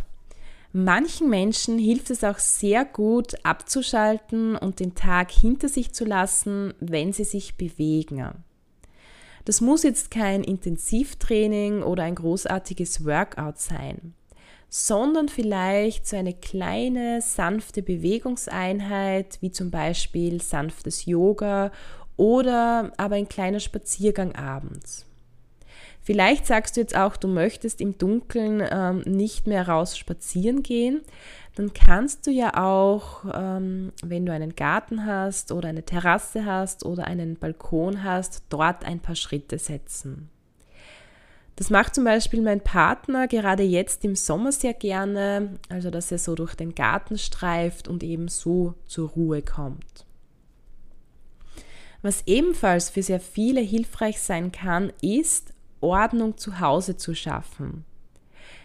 Manchen 0.71 1.29
Menschen 1.29 1.77
hilft 1.77 2.09
es 2.09 2.23
auch 2.23 2.39
sehr 2.39 2.85
gut 2.85 3.35
abzuschalten 3.43 4.55
und 4.55 4.79
den 4.79 4.95
Tag 4.95 5.29
hinter 5.29 5.67
sich 5.67 5.91
zu 5.91 6.05
lassen, 6.05 6.73
wenn 6.79 7.13
sie 7.13 7.25
sich 7.25 7.55
bewegen. 7.55 8.43
Das 9.45 9.59
muss 9.59 9.83
jetzt 9.83 10.09
kein 10.09 10.43
Intensivtraining 10.43 11.83
oder 11.83 12.03
ein 12.03 12.15
großartiges 12.15 13.05
Workout 13.05 13.59
sein, 13.59 14.13
sondern 14.69 15.27
vielleicht 15.27 16.07
so 16.07 16.15
eine 16.15 16.33
kleine 16.33 17.21
sanfte 17.21 17.83
Bewegungseinheit, 17.83 19.37
wie 19.41 19.51
zum 19.51 19.69
Beispiel 19.69 20.41
sanftes 20.41 21.05
Yoga 21.05 21.71
oder 22.15 22.93
aber 22.97 23.15
ein 23.15 23.27
kleiner 23.27 23.59
Spaziergang 23.59 24.33
abends. 24.33 25.05
Vielleicht 26.03 26.45
sagst 26.45 26.75
du 26.75 26.81
jetzt 26.81 26.97
auch, 26.97 27.15
du 27.15 27.29
möchtest 27.29 27.79
im 27.79 27.97
Dunkeln 27.97 28.61
ähm, 28.69 29.03
nicht 29.05 29.47
mehr 29.47 29.69
raus 29.69 29.97
spazieren 29.97 30.61
gehen. 30.61 31.01
Dann 31.55 31.73
kannst 31.73 32.27
du 32.27 32.31
ja 32.31 32.61
auch, 32.61 33.23
ähm, 33.33 33.93
wenn 34.03 34.25
du 34.25 34.33
einen 34.33 34.55
Garten 34.55 35.05
hast 35.05 35.53
oder 35.53 35.69
eine 35.69 35.83
Terrasse 35.83 36.45
hast 36.45 36.85
oder 36.85 37.05
einen 37.05 37.37
Balkon 37.37 38.03
hast, 38.03 38.43
dort 38.49 38.83
ein 38.83 38.99
paar 38.99 39.15
Schritte 39.15 39.57
setzen. 39.57 40.29
Das 41.55 41.69
macht 41.69 41.95
zum 41.95 42.03
Beispiel 42.03 42.41
mein 42.41 42.61
Partner 42.61 43.27
gerade 43.27 43.63
jetzt 43.63 44.03
im 44.03 44.15
Sommer 44.15 44.51
sehr 44.51 44.73
gerne, 44.73 45.57
also 45.69 45.89
dass 45.89 46.11
er 46.11 46.17
so 46.17 46.35
durch 46.35 46.55
den 46.55 46.75
Garten 46.75 47.17
streift 47.17 47.87
und 47.87 48.03
eben 48.03 48.27
so 48.27 48.73
zur 48.87 49.09
Ruhe 49.09 49.41
kommt. 49.41 50.05
Was 52.01 52.23
ebenfalls 52.25 52.89
für 52.89 53.03
sehr 53.03 53.21
viele 53.21 53.61
hilfreich 53.61 54.19
sein 54.19 54.51
kann, 54.51 54.91
ist 55.01 55.53
Ordnung 55.83 56.37
zu 56.37 56.59
Hause 56.59 56.97
zu 56.97 57.13
schaffen. 57.13 57.85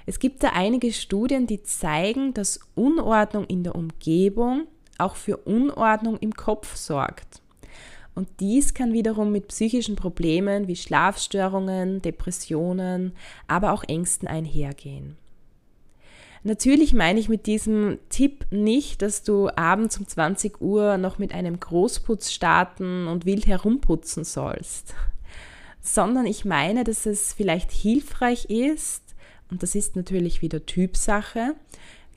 Es 0.07 0.19
gibt 0.19 0.43
da 0.43 0.53
einige 0.55 0.93
Studien, 0.93 1.47
die 1.47 1.63
zeigen, 1.63 2.33
dass 2.33 2.61
Unordnung 2.75 3.45
in 3.45 3.63
der 3.63 3.75
Umgebung 3.75 4.67
auch 4.97 5.17
für 5.17 5.37
Unordnung 5.37 6.17
im 6.19 6.33
Kopf 6.35 6.77
sorgt. 6.77 7.43
Und 8.15 8.29
dies 8.41 8.75
kann 8.75 8.95
wiederum 8.95 9.31
mit 9.31 9.49
psychischen 9.49 9.97
Problemen 9.97 10.67
wie 10.67 10.77
Schlafstörungen, 10.77 12.01
Depressionen, 12.03 13.13
aber 13.47 13.73
auch 13.73 13.85
Ängsten 13.85 14.27
einhergehen. 14.27 15.17
Natürlich 16.43 16.95
meine 16.95 17.21
ich 17.21 17.29
mit 17.29 17.47
diesem 17.47 17.99
Tipp 18.09 18.47
nicht, 18.51 19.03
dass 19.03 19.25
du 19.25 19.51
abends 19.55 19.99
um 19.99 20.09
20 20.09 20.61
Uhr 20.61 20.97
noch 20.97 21.19
mit 21.19 21.35
einem 21.35 21.61
Großputz 21.61 22.33
starten 22.33 23.07
und 23.09 23.27
wild 23.27 23.47
herumputzen 23.47 24.25
sollst 24.25 24.95
sondern 25.81 26.27
ich 26.27 26.45
meine, 26.45 26.85
dass 26.85 27.07
es 27.07 27.33
vielleicht 27.33 27.71
hilfreich 27.71 28.47
ist, 28.47 29.03
und 29.51 29.63
das 29.63 29.75
ist 29.75 29.97
natürlich 29.97 30.43
wieder 30.43 30.67
Typsache, 30.67 31.55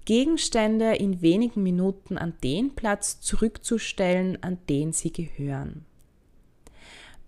Gegenstände 0.06 0.96
in 0.96 1.22
wenigen 1.22 1.64
Minuten 1.64 2.18
an 2.18 2.34
den 2.44 2.76
Platz 2.76 3.22
zurückzustellen, 3.22 4.42
an 4.42 4.58
den 4.68 4.94
sie 4.94 5.14
gehören. 5.14 5.86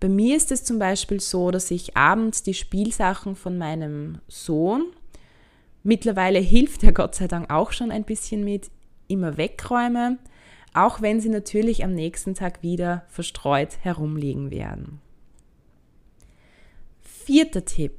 Bei 0.00 0.08
mir 0.08 0.36
ist 0.36 0.52
es 0.52 0.64
zum 0.64 0.78
Beispiel 0.78 1.20
so, 1.20 1.50
dass 1.50 1.70
ich 1.70 1.96
abends 1.96 2.42
die 2.42 2.52
Spielsachen 2.52 3.36
von 3.36 3.56
meinem 3.56 4.18
Sohn, 4.28 4.86
mittlerweile 5.82 6.40
hilft 6.40 6.82
er 6.82 6.92
Gott 6.92 7.14
sei 7.14 7.28
Dank 7.28 7.50
auch 7.50 7.72
schon 7.72 7.90
ein 7.90 8.04
bisschen 8.04 8.44
mit, 8.44 8.70
immer 9.06 9.36
wegräume, 9.36 10.18
auch 10.74 11.00
wenn 11.00 11.20
sie 11.20 11.28
natürlich 11.28 11.84
am 11.84 11.94
nächsten 11.94 12.34
Tag 12.34 12.62
wieder 12.62 13.04
verstreut 13.08 13.78
herumliegen 13.80 14.50
werden. 14.50 15.00
Vierter 17.24 17.64
Tipp, 17.64 17.94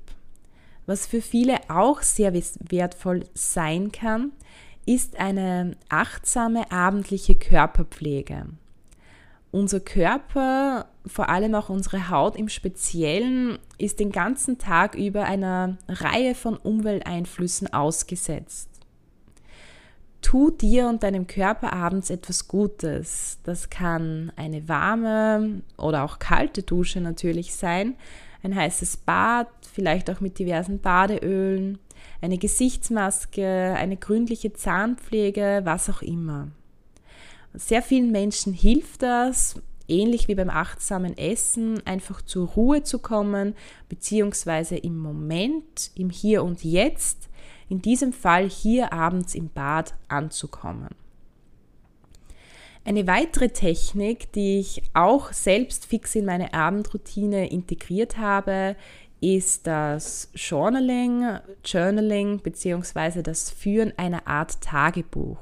was 0.85 1.07
für 1.07 1.19
viele 1.19 1.57
auch 1.67 2.03
sehr 2.03 2.31
wertvoll 2.35 3.25
sein 3.33 3.91
kann, 3.91 4.33
ist 4.85 5.19
eine 5.19 5.77
achtsame 5.89 6.71
abendliche 6.71 7.33
Körperpflege. 7.33 8.45
Unser 9.49 9.79
Körper, 9.79 10.85
vor 11.07 11.29
allem 11.29 11.55
auch 11.55 11.69
unsere 11.69 12.11
Haut 12.11 12.35
im 12.35 12.49
Speziellen, 12.49 13.57
ist 13.79 13.99
den 13.99 14.11
ganzen 14.11 14.59
Tag 14.59 14.93
über 14.93 15.23
einer 15.23 15.77
Reihe 15.87 16.35
von 16.35 16.55
Umwelteinflüssen 16.55 17.73
ausgesetzt. 17.73 18.69
Tu 20.21 20.51
dir 20.51 20.87
und 20.87 21.01
deinem 21.01 21.25
Körper 21.25 21.73
abends 21.73 22.11
etwas 22.11 22.47
Gutes. 22.47 23.39
Das 23.43 23.71
kann 23.71 24.31
eine 24.35 24.69
warme 24.69 25.61
oder 25.77 26.03
auch 26.03 26.19
kalte 26.19 26.61
Dusche 26.61 27.01
natürlich 27.01 27.55
sein, 27.55 27.95
ein 28.45 28.55
heißes 28.55 28.97
Bad, 28.97 29.47
vielleicht 29.73 30.09
auch 30.09 30.21
mit 30.21 30.39
diversen 30.39 30.79
Badeölen, 30.79 31.79
eine 32.21 32.37
Gesichtsmaske, 32.37 33.75
eine 33.77 33.97
gründliche 33.97 34.53
Zahnpflege, 34.53 35.61
was 35.63 35.89
auch 35.89 36.01
immer. 36.01 36.49
Sehr 37.53 37.81
vielen 37.81 38.11
Menschen 38.11 38.53
hilft 38.53 39.01
das, 39.01 39.59
ähnlich 39.87 40.27
wie 40.27 40.35
beim 40.35 40.49
achtsamen 40.49 41.17
Essen, 41.17 41.85
einfach 41.85 42.21
zur 42.21 42.47
Ruhe 42.49 42.83
zu 42.83 42.99
kommen, 42.99 43.55
beziehungsweise 43.89 44.77
im 44.77 44.97
Moment, 44.97 45.91
im 45.95 46.09
Hier 46.09 46.43
und 46.43 46.63
Jetzt, 46.63 47.29
in 47.69 47.81
diesem 47.81 48.13
Fall 48.13 48.49
hier 48.49 48.93
abends 48.93 49.35
im 49.35 49.49
Bad 49.49 49.95
anzukommen. 50.07 50.89
Eine 52.87 53.07
weitere 53.07 53.49
Technik, 53.49 54.31
die 54.33 54.59
ich 54.59 54.83
auch 54.93 55.33
selbst 55.33 55.87
fix 55.87 56.13
in 56.13 56.23
meine 56.23 56.53
Abendroutine 56.53 57.49
integriert 57.49 58.19
habe, 58.19 58.75
ist 59.19 59.65
das 59.65 60.29
Journaling, 60.35 61.39
Journaling 61.65 62.41
bzw. 62.41 63.23
das 63.23 63.49
Führen 63.49 63.91
einer 63.97 64.27
Art 64.27 64.61
Tagebuch. 64.61 65.39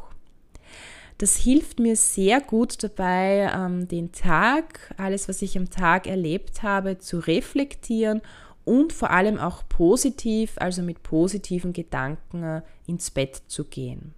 Das 1.18 1.36
hilft 1.36 1.80
mir 1.80 1.98
sehr 1.98 2.40
gut 2.40 2.82
dabei, 2.82 3.52
ähm, 3.54 3.90
den 3.90 4.14
Tag, 4.14 4.94
alles, 4.96 5.28
was 5.28 5.42
ich 5.42 5.58
am 5.58 5.70
Tag 5.70 6.08
erlebt 6.08 6.64
habe, 6.64 7.00
zu 7.00 7.20
reflektieren 7.20 8.22
und 8.64 8.94
vor 8.94 9.12
allem 9.12 9.38
auch 9.38 9.68
positiv, 9.68 10.54
also 10.60 10.82
mit 10.82 11.04
positiven 11.04 11.74
Gedanken 11.74 12.42
äh, 12.42 12.62
ins 12.88 13.12
Bett 13.12 13.42
zu 13.48 13.66
gehen. 13.66 14.14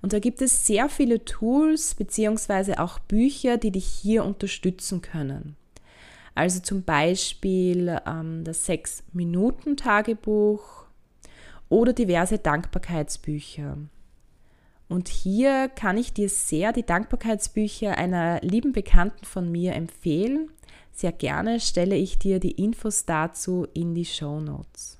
Und 0.00 0.12
da 0.12 0.18
gibt 0.18 0.42
es 0.42 0.66
sehr 0.66 0.88
viele 0.88 1.24
Tools 1.24 1.94
beziehungsweise 1.94 2.80
auch 2.80 2.98
Bücher, 2.98 3.56
die 3.56 3.70
dich 3.70 3.86
hier 3.86 4.24
unterstützen 4.24 5.00
können. 5.02 5.54
Also 6.34 6.60
zum 6.60 6.82
Beispiel 6.82 8.00
ähm, 8.06 8.44
das 8.44 8.64
Sechs-Minuten-Tagebuch 8.66 10.86
oder 11.68 11.92
diverse 11.92 12.38
Dankbarkeitsbücher. 12.38 13.76
Und 14.88 15.08
hier 15.08 15.68
kann 15.68 15.96
ich 15.96 16.12
dir 16.12 16.28
sehr 16.28 16.72
die 16.72 16.84
Dankbarkeitsbücher 16.84 17.96
einer 17.96 18.40
lieben 18.42 18.72
Bekannten 18.72 19.24
von 19.24 19.48
mir 19.50 19.74
empfehlen. 19.74 20.50
Sehr 20.92 21.12
gerne 21.12 21.60
stelle 21.60 21.96
ich 21.96 22.18
dir 22.18 22.40
die 22.40 22.52
Infos 22.52 23.06
dazu 23.06 23.66
in 23.72 23.94
die 23.94 24.04
Show 24.04 24.40
Notes. 24.40 24.98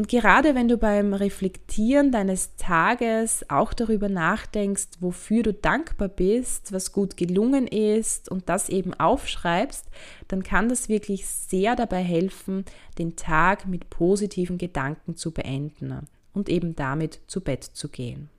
Und 0.00 0.08
gerade 0.08 0.54
wenn 0.54 0.66
du 0.66 0.78
beim 0.78 1.12
Reflektieren 1.12 2.10
deines 2.10 2.56
Tages 2.56 3.44
auch 3.50 3.74
darüber 3.74 4.08
nachdenkst, 4.08 4.86
wofür 5.00 5.42
du 5.42 5.52
dankbar 5.52 6.08
bist, 6.08 6.72
was 6.72 6.92
gut 6.92 7.18
gelungen 7.18 7.66
ist 7.66 8.30
und 8.30 8.48
das 8.48 8.70
eben 8.70 8.94
aufschreibst, 8.94 9.84
dann 10.26 10.42
kann 10.42 10.70
das 10.70 10.88
wirklich 10.88 11.26
sehr 11.26 11.76
dabei 11.76 12.02
helfen, 12.02 12.64
den 12.96 13.14
Tag 13.14 13.68
mit 13.68 13.90
positiven 13.90 14.56
Gedanken 14.56 15.16
zu 15.16 15.32
beenden 15.32 16.08
und 16.32 16.48
eben 16.48 16.74
damit 16.74 17.20
zu 17.26 17.42
Bett 17.42 17.62
zu 17.62 17.90
gehen. 17.90 18.30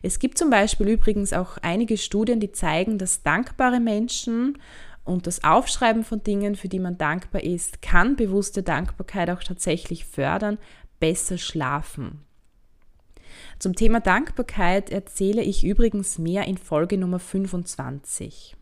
Es 0.00 0.18
gibt 0.18 0.38
zum 0.38 0.48
Beispiel 0.48 0.88
übrigens 0.88 1.34
auch 1.34 1.58
einige 1.58 1.98
Studien, 1.98 2.40
die 2.40 2.52
zeigen, 2.52 2.96
dass 2.96 3.22
dankbare 3.22 3.80
Menschen 3.80 4.56
und 5.08 5.26
das 5.26 5.42
Aufschreiben 5.42 6.04
von 6.04 6.22
Dingen, 6.22 6.54
für 6.54 6.68
die 6.68 6.78
man 6.78 6.98
dankbar 6.98 7.42
ist, 7.42 7.82
kann 7.82 8.14
bewusste 8.14 8.62
Dankbarkeit 8.62 9.30
auch 9.30 9.42
tatsächlich 9.42 10.04
fördern, 10.04 10.58
besser 11.00 11.38
schlafen. 11.38 12.24
Zum 13.58 13.74
Thema 13.74 14.00
Dankbarkeit 14.00 14.90
erzähle 14.90 15.42
ich 15.42 15.64
übrigens 15.64 16.18
mehr 16.18 16.46
in 16.46 16.58
Folge 16.58 16.98
Nummer 16.98 17.18
25. 17.18 18.56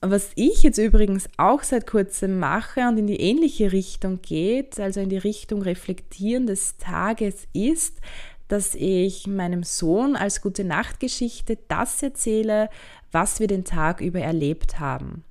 Was 0.00 0.30
ich 0.36 0.62
jetzt 0.62 0.78
übrigens 0.78 1.28
auch 1.36 1.62
seit 1.62 1.86
kurzem 1.86 2.38
mache 2.38 2.88
und 2.88 2.98
in 2.98 3.08
die 3.08 3.20
ähnliche 3.20 3.72
Richtung 3.72 4.22
geht, 4.22 4.78
also 4.78 5.00
in 5.00 5.08
die 5.08 5.18
Richtung 5.18 5.62
Reflektieren 5.62 6.46
des 6.46 6.76
Tages, 6.76 7.48
ist, 7.52 7.98
dass 8.46 8.74
ich 8.74 9.26
meinem 9.26 9.62
Sohn 9.62 10.16
als 10.16 10.40
gute 10.40 10.64
Nachtgeschichte 10.64 11.58
das 11.68 12.02
erzähle, 12.02 12.70
was 13.12 13.40
wir 13.40 13.46
den 13.46 13.64
Tag 13.64 14.00
über 14.00 14.20
erlebt 14.20 14.78
haben. 14.80 15.24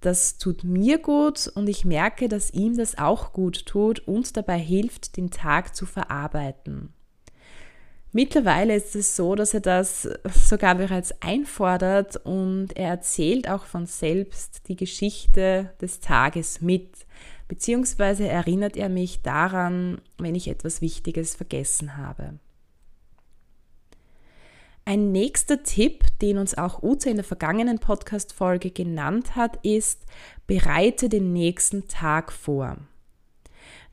Das 0.00 0.38
tut 0.38 0.62
mir 0.62 0.98
gut 0.98 1.50
und 1.54 1.68
ich 1.68 1.84
merke, 1.84 2.28
dass 2.28 2.52
ihm 2.52 2.76
das 2.76 2.98
auch 2.98 3.32
gut 3.32 3.66
tut 3.66 4.00
und 4.00 4.36
dabei 4.36 4.58
hilft, 4.58 5.16
den 5.16 5.30
Tag 5.30 5.74
zu 5.74 5.86
verarbeiten. 5.86 6.92
Mittlerweile 8.12 8.74
ist 8.74 8.96
es 8.96 9.16
so, 9.16 9.34
dass 9.34 9.54
er 9.54 9.60
das 9.60 10.08
sogar 10.32 10.76
bereits 10.76 11.12
einfordert 11.20 12.16
und 12.16 12.76
er 12.76 12.88
erzählt 12.88 13.50
auch 13.50 13.66
von 13.66 13.86
selbst 13.86 14.68
die 14.68 14.76
Geschichte 14.76 15.74
des 15.80 16.00
Tages 16.00 16.60
mit, 16.60 17.06
beziehungsweise 17.48 18.26
erinnert 18.26 18.76
er 18.76 18.88
mich 18.88 19.22
daran, 19.22 20.00
wenn 20.16 20.34
ich 20.34 20.48
etwas 20.48 20.80
Wichtiges 20.80 21.34
vergessen 21.34 21.96
habe. 21.98 22.38
Ein 24.88 25.12
nächster 25.12 25.62
Tipp, 25.64 26.04
den 26.22 26.38
uns 26.38 26.56
auch 26.56 26.82
Ute 26.82 27.10
in 27.10 27.16
der 27.16 27.24
vergangenen 27.24 27.78
Podcast-Folge 27.78 28.70
genannt 28.70 29.36
hat, 29.36 29.62
ist, 29.62 30.00
bereite 30.46 31.10
den 31.10 31.34
nächsten 31.34 31.88
Tag 31.88 32.32
vor. 32.32 32.78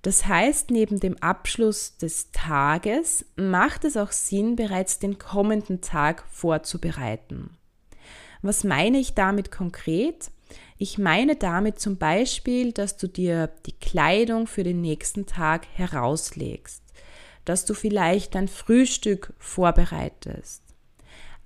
Das 0.03 0.25
heißt, 0.25 0.71
neben 0.71 1.01
dem 1.01 1.21
Abschluss 1.21 1.97
des 1.97 2.31
Tages 2.31 3.25
macht 3.35 3.83
es 3.83 3.97
auch 3.97 4.13
Sinn, 4.13 4.55
bereits 4.55 4.97
den 4.97 5.19
kommenden 5.19 5.81
Tag 5.81 6.23
vorzubereiten. 6.29 7.57
Was 8.41 8.63
meine 8.63 8.97
ich 8.97 9.15
damit 9.15 9.51
konkret? 9.51 10.31
Ich 10.77 10.97
meine 10.97 11.35
damit 11.35 11.77
zum 11.77 11.97
Beispiel, 11.97 12.71
dass 12.71 12.95
du 12.95 13.07
dir 13.07 13.51
die 13.65 13.77
Kleidung 13.77 14.47
für 14.47 14.63
den 14.63 14.79
nächsten 14.79 15.25
Tag 15.25 15.67
herauslegst, 15.73 16.81
dass 17.43 17.65
du 17.65 17.73
vielleicht 17.73 18.33
dein 18.33 18.47
Frühstück 18.47 19.33
vorbereitest, 19.39 20.64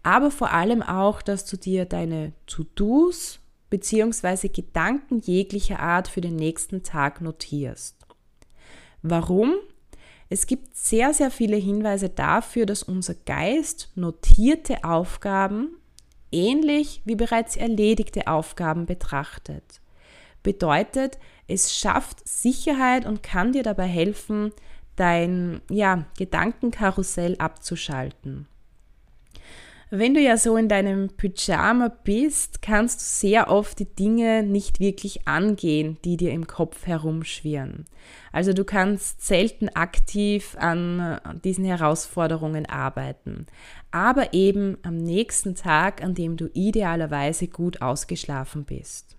aber 0.04 0.32
vor 0.32 0.52
allem 0.52 0.82
auch, 0.82 1.22
dass 1.22 1.46
du 1.46 1.58
dir 1.58 1.86
deine 1.86 2.34
To-Dos 2.48 3.40
bzw. 3.70 4.50
Gedanken 4.50 5.20
jeglicher 5.20 5.80
Art 5.80 6.08
für 6.08 6.22
den 6.22 6.36
nächsten 6.36 6.84
Tag 6.84 7.22
notierst. 7.22 7.96
Warum? 9.02 9.56
Es 10.30 10.46
gibt 10.46 10.78
sehr, 10.78 11.14
sehr 11.14 11.32
viele 11.32 11.58
Hinweise 11.58 12.10
dafür, 12.10 12.66
dass 12.66 12.84
unser 12.84 13.16
Geist 13.16 13.90
notierte 13.96 14.84
Aufgaben 14.84 15.70
ähnlich 16.32 17.02
wie 17.06 17.16
bereits 17.16 17.56
erledigte 17.56 18.28
Aufgaben 18.28 18.86
betrachtet. 18.86 19.82
Bedeutet, 20.44 21.18
es 21.48 21.76
schafft 21.76 22.28
Sicherheit 22.28 23.06
und 23.06 23.24
kann 23.24 23.54
dir 23.54 23.64
dabei 23.64 23.88
helfen, 23.88 24.54
dein 24.96 25.62
ja, 25.70 26.06
Gedankenkarussell 26.18 27.36
abzuschalten. 27.38 28.48
Wenn 29.92 30.14
du 30.14 30.20
ja 30.20 30.38
so 30.38 30.56
in 30.56 30.70
deinem 30.70 31.10
Pyjama 31.10 31.88
bist, 31.88 32.62
kannst 32.62 33.00
du 33.00 33.06
sehr 33.06 33.50
oft 33.50 33.80
die 33.80 33.86
Dinge 33.86 34.44
nicht 34.44 34.80
wirklich 34.80 35.28
angehen, 35.28 35.98
die 36.06 36.16
dir 36.16 36.32
im 36.32 36.46
Kopf 36.46 36.86
herumschwirren. 36.86 37.86
Also 38.32 38.54
du 38.54 38.64
kannst 38.66 39.26
selten 39.26 39.68
aktiv 39.70 40.56
an 40.60 41.20
diesen 41.44 41.66
Herausforderungen 41.66 42.68
arbeiten, 42.68 43.48
aber 43.90 44.34
eben 44.36 44.78
am 44.84 44.98
nächsten 44.98 45.56
Tag, 45.56 46.04
an 46.04 46.14
dem 46.14 46.38
du 46.38 46.52
idealerweise 46.54 47.48
gut 47.48 47.82
ausgeschlafen 47.82 48.66
bist. 48.66 49.19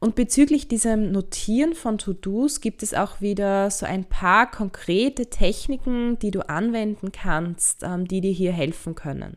Und 0.00 0.14
bezüglich 0.14 0.66
diesem 0.66 1.12
Notieren 1.12 1.74
von 1.74 1.98
To-Dos 1.98 2.62
gibt 2.62 2.82
es 2.82 2.94
auch 2.94 3.20
wieder 3.20 3.70
so 3.70 3.84
ein 3.84 4.06
paar 4.06 4.50
konkrete 4.50 5.26
Techniken, 5.26 6.18
die 6.18 6.30
du 6.30 6.48
anwenden 6.48 7.12
kannst, 7.12 7.82
ähm, 7.82 8.08
die 8.08 8.22
dir 8.22 8.32
hier 8.32 8.52
helfen 8.52 8.94
können. 8.94 9.36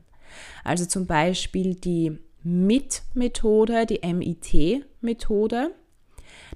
Also 0.64 0.86
zum 0.86 1.06
Beispiel 1.06 1.76
die 1.76 2.18
MIT-Methode, 2.44 3.86
die 3.86 4.00
MIT-Methode. 4.02 5.72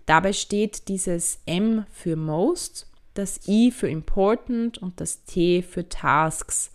Dabei 0.06 0.32
steht 0.32 0.88
dieses 0.88 1.42
M 1.46 1.86
für 1.92 2.16
Most, 2.16 2.88
das 3.14 3.46
I 3.48 3.72
für 3.72 3.90
Important 3.90 4.78
und 4.78 5.02
das 5.02 5.26
T 5.26 5.62
für 5.62 5.90
Tasks, 5.90 6.72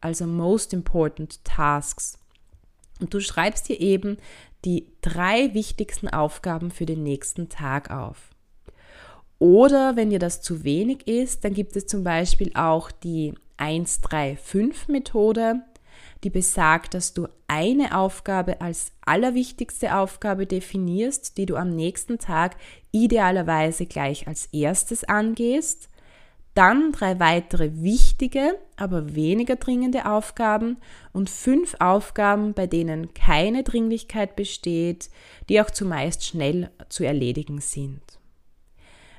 also 0.00 0.26
Most 0.26 0.72
Important 0.72 1.44
Tasks. 1.44 2.18
Und 3.00 3.12
du 3.12 3.20
schreibst 3.20 3.68
dir 3.68 3.80
eben 3.80 4.18
die 4.66 4.88
drei 5.00 5.54
wichtigsten 5.54 6.08
Aufgaben 6.08 6.70
für 6.70 6.84
den 6.84 7.02
nächsten 7.02 7.48
Tag 7.48 7.90
auf. 7.90 8.30
Oder 9.38 9.96
wenn 9.96 10.10
dir 10.10 10.18
das 10.18 10.42
zu 10.42 10.64
wenig 10.64 11.06
ist, 11.06 11.44
dann 11.44 11.54
gibt 11.54 11.76
es 11.76 11.86
zum 11.86 12.04
Beispiel 12.04 12.50
auch 12.54 12.90
die 12.90 13.34
1-3-5-Methode, 13.58 15.62
die 16.24 16.30
besagt, 16.30 16.94
dass 16.94 17.14
du 17.14 17.28
eine 17.46 17.96
Aufgabe 17.96 18.60
als 18.60 18.90
allerwichtigste 19.02 19.96
Aufgabe 19.96 20.46
definierst, 20.46 21.38
die 21.38 21.46
du 21.46 21.56
am 21.56 21.70
nächsten 21.70 22.18
Tag 22.18 22.56
idealerweise 22.90 23.86
gleich 23.86 24.26
als 24.26 24.46
erstes 24.46 25.04
angehst 25.04 25.88
dann 26.56 26.92
drei 26.92 27.20
weitere 27.20 27.82
wichtige, 27.82 28.58
aber 28.76 29.14
weniger 29.14 29.56
dringende 29.56 30.06
Aufgaben 30.06 30.78
und 31.12 31.28
fünf 31.28 31.76
Aufgaben, 31.80 32.54
bei 32.54 32.66
denen 32.66 33.14
keine 33.14 33.62
Dringlichkeit 33.62 34.36
besteht, 34.36 35.10
die 35.48 35.60
auch 35.60 35.70
zumeist 35.70 36.24
schnell 36.24 36.70
zu 36.88 37.04
erledigen 37.04 37.60
sind. 37.60 38.00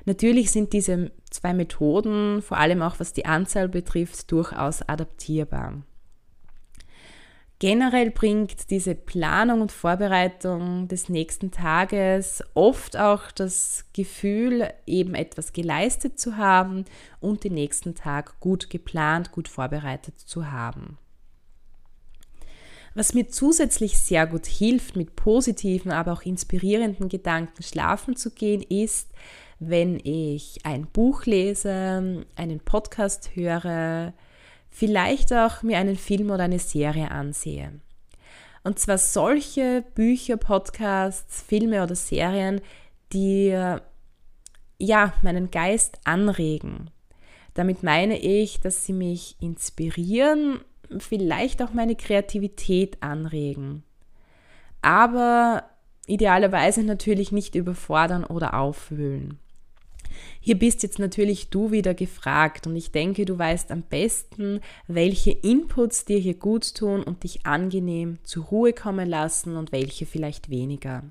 Natürlich 0.04 0.50
sind 0.50 0.72
diese 0.72 1.12
zwei 1.30 1.54
Methoden, 1.54 2.42
vor 2.42 2.56
allem 2.56 2.82
auch 2.82 2.98
was 2.98 3.12
die 3.12 3.26
Anzahl 3.26 3.68
betrifft, 3.68 4.32
durchaus 4.32 4.82
adaptierbar. 4.82 5.82
Generell 7.60 8.12
bringt 8.12 8.70
diese 8.70 8.94
Planung 8.94 9.62
und 9.62 9.72
Vorbereitung 9.72 10.86
des 10.86 11.08
nächsten 11.08 11.50
Tages 11.50 12.44
oft 12.54 12.96
auch 12.96 13.32
das 13.32 13.84
Gefühl, 13.92 14.72
eben 14.86 15.16
etwas 15.16 15.52
geleistet 15.52 16.20
zu 16.20 16.36
haben 16.36 16.84
und 17.18 17.42
den 17.42 17.54
nächsten 17.54 17.96
Tag 17.96 18.38
gut 18.38 18.70
geplant, 18.70 19.32
gut 19.32 19.48
vorbereitet 19.48 20.20
zu 20.20 20.52
haben. 20.52 20.98
Was 22.94 23.12
mir 23.12 23.28
zusätzlich 23.28 23.98
sehr 23.98 24.28
gut 24.28 24.46
hilft, 24.46 24.94
mit 24.94 25.16
positiven, 25.16 25.90
aber 25.90 26.12
auch 26.12 26.22
inspirierenden 26.22 27.08
Gedanken 27.08 27.62
schlafen 27.64 28.14
zu 28.14 28.30
gehen, 28.30 28.62
ist, 28.62 29.08
wenn 29.58 29.98
ich 30.04 30.64
ein 30.64 30.86
Buch 30.86 31.24
lese, 31.26 32.24
einen 32.36 32.60
Podcast 32.60 33.34
höre, 33.34 34.12
vielleicht 34.70 35.32
auch 35.32 35.62
mir 35.62 35.78
einen 35.78 35.96
Film 35.96 36.30
oder 36.30 36.44
eine 36.44 36.58
Serie 36.58 37.10
ansehe. 37.10 37.80
Und 38.64 38.78
zwar 38.78 38.98
solche 38.98 39.84
Bücher, 39.94 40.36
Podcasts, 40.36 41.42
Filme 41.42 41.82
oder 41.82 41.94
Serien, 41.94 42.60
die 43.12 43.56
ja 44.78 45.12
meinen 45.22 45.50
Geist 45.50 45.98
anregen. 46.04 46.90
Damit 47.54 47.82
meine 47.82 48.18
ich, 48.18 48.60
dass 48.60 48.84
sie 48.84 48.92
mich 48.92 49.36
inspirieren, 49.40 50.60
vielleicht 50.98 51.62
auch 51.62 51.72
meine 51.72 51.96
Kreativität 51.96 53.02
anregen. 53.02 53.82
Aber 54.80 55.64
idealerweise 56.06 56.82
natürlich 56.84 57.32
nicht 57.32 57.54
überfordern 57.54 58.24
oder 58.24 58.54
aufwühlen. 58.54 59.38
Hier 60.40 60.58
bist 60.58 60.82
jetzt 60.82 60.98
natürlich 60.98 61.50
du 61.50 61.70
wieder 61.70 61.94
gefragt 61.94 62.66
und 62.66 62.76
ich 62.76 62.92
denke, 62.92 63.24
du 63.24 63.38
weißt 63.38 63.70
am 63.70 63.82
besten, 63.82 64.60
welche 64.86 65.30
Inputs 65.30 66.04
dir 66.04 66.18
hier 66.18 66.34
gut 66.34 66.74
tun 66.74 67.02
und 67.02 67.24
dich 67.24 67.46
angenehm 67.46 68.18
zur 68.22 68.44
Ruhe 68.44 68.72
kommen 68.72 69.08
lassen 69.08 69.56
und 69.56 69.72
welche 69.72 70.06
vielleicht 70.06 70.50
weniger. 70.50 71.04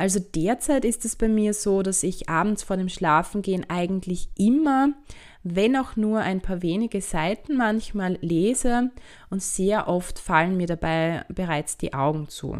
Also 0.00 0.18
derzeit 0.18 0.86
ist 0.86 1.04
es 1.04 1.14
bei 1.14 1.28
mir 1.28 1.52
so, 1.52 1.82
dass 1.82 2.02
ich 2.02 2.30
abends 2.30 2.62
vor 2.62 2.78
dem 2.78 2.88
Schlafengehen 2.88 3.68
eigentlich 3.68 4.30
immer, 4.34 4.94
wenn 5.42 5.76
auch 5.76 5.94
nur 5.94 6.20
ein 6.20 6.40
paar 6.40 6.62
wenige 6.62 7.02
Seiten 7.02 7.58
manchmal 7.58 8.16
lese 8.22 8.92
und 9.28 9.42
sehr 9.42 9.88
oft 9.88 10.18
fallen 10.18 10.56
mir 10.56 10.66
dabei 10.66 11.26
bereits 11.28 11.76
die 11.76 11.92
Augen 11.92 12.30
zu. 12.30 12.56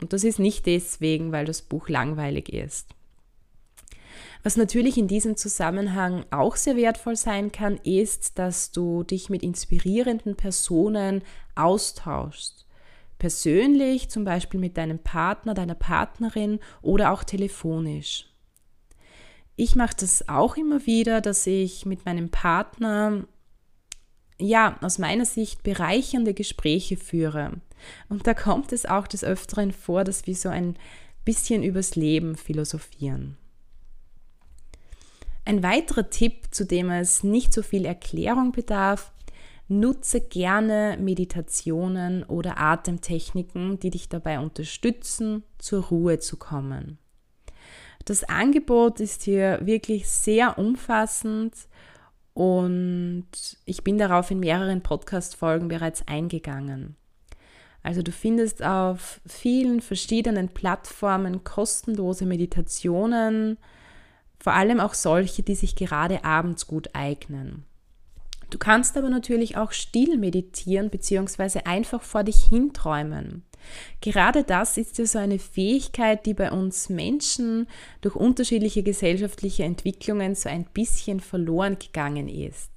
Und 0.00 0.12
das 0.12 0.24
ist 0.24 0.38
nicht 0.38 0.64
deswegen, 0.64 1.30
weil 1.30 1.44
das 1.44 1.60
Buch 1.60 1.90
langweilig 1.90 2.48
ist. 2.52 2.94
Was 4.42 4.56
natürlich 4.56 4.96
in 4.98 5.08
diesem 5.08 5.36
Zusammenhang 5.36 6.24
auch 6.30 6.56
sehr 6.56 6.76
wertvoll 6.76 7.16
sein 7.16 7.52
kann, 7.52 7.76
ist, 7.78 8.38
dass 8.38 8.70
du 8.70 9.02
dich 9.02 9.30
mit 9.30 9.42
inspirierenden 9.42 10.36
Personen 10.36 11.22
austauschst. 11.54 12.66
Persönlich, 13.18 14.08
zum 14.10 14.24
Beispiel 14.24 14.60
mit 14.60 14.76
deinem 14.76 15.00
Partner, 15.00 15.54
deiner 15.54 15.74
Partnerin 15.74 16.60
oder 16.82 17.12
auch 17.12 17.24
telefonisch. 17.24 18.26
ich 19.56 19.74
mache 19.74 19.96
das 19.98 20.28
auch 20.28 20.56
immer 20.56 20.86
wieder, 20.86 21.20
dass 21.20 21.44
ich 21.46 21.84
mit 21.84 22.06
meinem 22.06 22.30
Partner 22.30 23.24
ja, 24.40 24.78
aus 24.82 24.98
meiner 24.98 25.24
Sicht 25.24 25.64
bereichernde 25.64 26.32
Gespräche 26.32 26.96
führe. 26.96 27.60
Und 28.08 28.28
da 28.28 28.34
kommt 28.34 28.72
es 28.72 28.86
auch 28.86 29.08
des 29.08 29.24
Öfteren 29.24 29.72
vor, 29.72 30.04
dass 30.04 30.28
wir 30.28 30.36
so 30.36 30.48
ein 30.48 30.76
bisschen 31.24 31.64
übers 31.64 31.96
Leben 31.96 32.36
philosophieren. 32.36 33.36
Ein 35.48 35.62
weiterer 35.62 36.10
Tipp, 36.10 36.48
zu 36.50 36.66
dem 36.66 36.90
es 36.90 37.24
nicht 37.24 37.54
so 37.54 37.62
viel 37.62 37.86
Erklärung 37.86 38.52
bedarf, 38.52 39.14
nutze 39.66 40.20
gerne 40.20 40.98
Meditationen 41.00 42.22
oder 42.22 42.58
Atemtechniken, 42.58 43.80
die 43.80 43.88
dich 43.88 44.10
dabei 44.10 44.40
unterstützen, 44.40 45.44
zur 45.56 45.84
Ruhe 45.84 46.18
zu 46.18 46.36
kommen. 46.36 46.98
Das 48.04 48.24
Angebot 48.24 49.00
ist 49.00 49.22
hier 49.22 49.60
wirklich 49.62 50.10
sehr 50.10 50.58
umfassend 50.58 51.54
und 52.34 53.26
ich 53.64 53.82
bin 53.82 53.96
darauf 53.96 54.30
in 54.30 54.40
mehreren 54.40 54.82
Podcast-Folgen 54.82 55.68
bereits 55.68 56.06
eingegangen. 56.06 56.94
Also 57.82 58.02
du 58.02 58.12
findest 58.12 58.62
auf 58.62 59.22
vielen 59.24 59.80
verschiedenen 59.80 60.50
Plattformen 60.50 61.42
kostenlose 61.42 62.26
Meditationen, 62.26 63.56
vor 64.38 64.54
allem 64.54 64.80
auch 64.80 64.94
solche, 64.94 65.42
die 65.42 65.54
sich 65.54 65.76
gerade 65.76 66.24
abends 66.24 66.66
gut 66.66 66.90
eignen. 66.94 67.64
Du 68.50 68.56
kannst 68.56 68.96
aber 68.96 69.10
natürlich 69.10 69.56
auch 69.56 69.72
still 69.72 70.16
meditieren 70.16 70.88
bzw. 70.88 71.60
einfach 71.64 72.02
vor 72.02 72.24
dich 72.24 72.44
hinträumen. 72.44 73.44
Gerade 74.00 74.44
das 74.44 74.78
ist 74.78 74.96
ja 74.98 75.04
so 75.04 75.18
eine 75.18 75.38
Fähigkeit, 75.38 76.24
die 76.24 76.32
bei 76.32 76.50
uns 76.50 76.88
Menschen 76.88 77.66
durch 78.00 78.14
unterschiedliche 78.14 78.82
gesellschaftliche 78.82 79.64
Entwicklungen 79.64 80.34
so 80.34 80.48
ein 80.48 80.64
bisschen 80.64 81.20
verloren 81.20 81.78
gegangen 81.78 82.28
ist. 82.28 82.70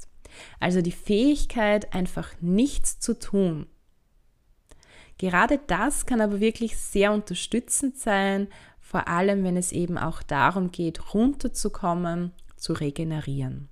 Also 0.59 0.81
die 0.81 0.91
Fähigkeit, 0.91 1.93
einfach 1.93 2.29
nichts 2.41 2.99
zu 2.99 3.17
tun. 3.17 3.67
Gerade 5.17 5.59
das 5.67 6.07
kann 6.07 6.19
aber 6.19 6.39
wirklich 6.39 6.77
sehr 6.77 7.13
unterstützend 7.13 7.97
sein, 7.97 8.47
vor 8.91 9.07
allem 9.07 9.45
wenn 9.45 9.55
es 9.55 9.71
eben 9.71 9.97
auch 9.97 10.21
darum 10.21 10.69
geht, 10.69 11.13
runterzukommen, 11.13 12.33
zu 12.57 12.73
regenerieren. 12.73 13.69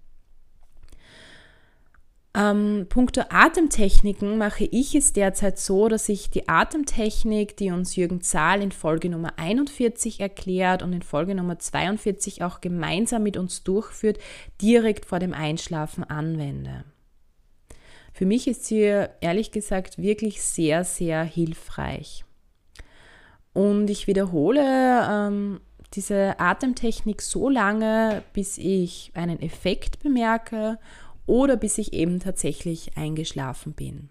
Ähm, 2.33 2.85
punkto 2.87 3.23
Atemtechniken 3.29 4.37
mache 4.37 4.63
ich 4.63 4.95
es 4.95 5.11
derzeit 5.11 5.59
so, 5.59 5.89
dass 5.89 6.07
ich 6.07 6.29
die 6.29 6.47
Atemtechnik, 6.47 7.57
die 7.57 7.71
uns 7.71 7.97
Jürgen 7.97 8.21
Zahl 8.21 8.61
in 8.61 8.71
Folge 8.71 9.09
Nummer 9.09 9.33
41 9.35 10.21
erklärt 10.21 10.83
und 10.83 10.93
in 10.93 11.01
Folge 11.01 11.35
Nummer 11.35 11.59
42 11.59 12.41
auch 12.41 12.61
gemeinsam 12.61 13.23
mit 13.23 13.35
uns 13.35 13.65
durchführt, 13.65 14.19
direkt 14.61 15.05
vor 15.05 15.19
dem 15.19 15.33
Einschlafen 15.33 16.05
anwende. 16.05 16.85
Für 18.13 18.25
mich 18.25 18.47
ist 18.47 18.63
sie 18.63 19.05
ehrlich 19.19 19.51
gesagt 19.51 19.97
wirklich 19.97 20.41
sehr, 20.41 20.85
sehr 20.85 21.23
hilfreich. 21.23 22.23
Und 23.53 23.89
ich 23.89 24.07
wiederhole 24.07 24.61
ähm, 25.09 25.59
diese 25.93 26.39
Atemtechnik 26.39 27.21
so 27.21 27.49
lange, 27.49 28.23
bis 28.33 28.57
ich 28.57 29.11
einen 29.15 29.41
Effekt 29.41 29.99
bemerke 29.99 30.77
oder 31.25 31.57
bis 31.57 31.77
ich 31.77 31.93
eben 31.93 32.19
tatsächlich 32.19 32.97
eingeschlafen 32.97 33.73
bin. 33.73 34.09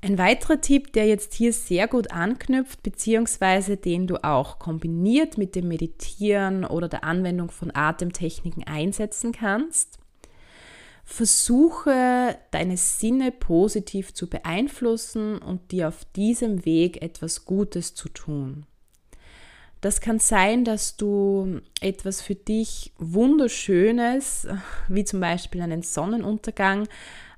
Ein 0.00 0.16
weiterer 0.16 0.60
Tipp, 0.60 0.92
der 0.92 1.06
jetzt 1.06 1.34
hier 1.34 1.52
sehr 1.52 1.88
gut 1.88 2.12
anknüpft, 2.12 2.84
beziehungsweise 2.84 3.76
den 3.76 4.06
du 4.06 4.22
auch 4.22 4.60
kombiniert 4.60 5.38
mit 5.38 5.56
dem 5.56 5.66
Meditieren 5.66 6.64
oder 6.64 6.88
der 6.88 7.02
Anwendung 7.02 7.50
von 7.50 7.74
Atemtechniken 7.74 8.64
einsetzen 8.64 9.32
kannst, 9.32 9.98
versuche 11.08 12.36
deine 12.50 12.76
Sinne 12.76 13.32
positiv 13.32 14.12
zu 14.12 14.28
beeinflussen 14.28 15.38
und 15.38 15.72
dir 15.72 15.88
auf 15.88 16.04
diesem 16.14 16.66
Weg 16.66 17.00
etwas 17.00 17.46
Gutes 17.46 17.94
zu 17.94 18.10
tun. 18.10 18.66
Das 19.80 20.02
kann 20.02 20.18
sein, 20.18 20.64
dass 20.64 20.98
du 20.98 21.62
etwas 21.80 22.20
für 22.20 22.34
dich 22.34 22.92
Wunderschönes, 22.98 24.48
wie 24.88 25.04
zum 25.04 25.20
Beispiel 25.20 25.62
einen 25.62 25.82
Sonnenuntergang, 25.82 26.86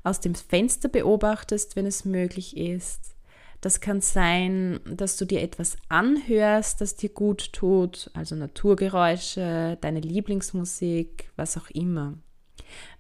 aus 0.03 0.19
dem 0.19 0.35
Fenster 0.35 0.89
beobachtest, 0.89 1.77
wenn 1.77 1.87
es 1.87 2.05
möglich 2.05 2.57
ist. 2.57 3.15
Das 3.61 3.81
kann 3.81 4.01
sein, 4.01 4.81
dass 4.85 5.17
du 5.17 5.27
dir 5.27 5.43
etwas 5.43 5.77
anhörst, 5.89 6.81
das 6.81 6.97
dir 6.97 7.11
gut 7.11 7.53
tut, 7.53 8.11
also 8.15 8.35
Naturgeräusche, 8.35 9.79
deine 9.81 10.01
Lieblingsmusik, 10.01 11.31
was 11.37 11.57
auch 11.57 11.71
immer. 11.71 12.19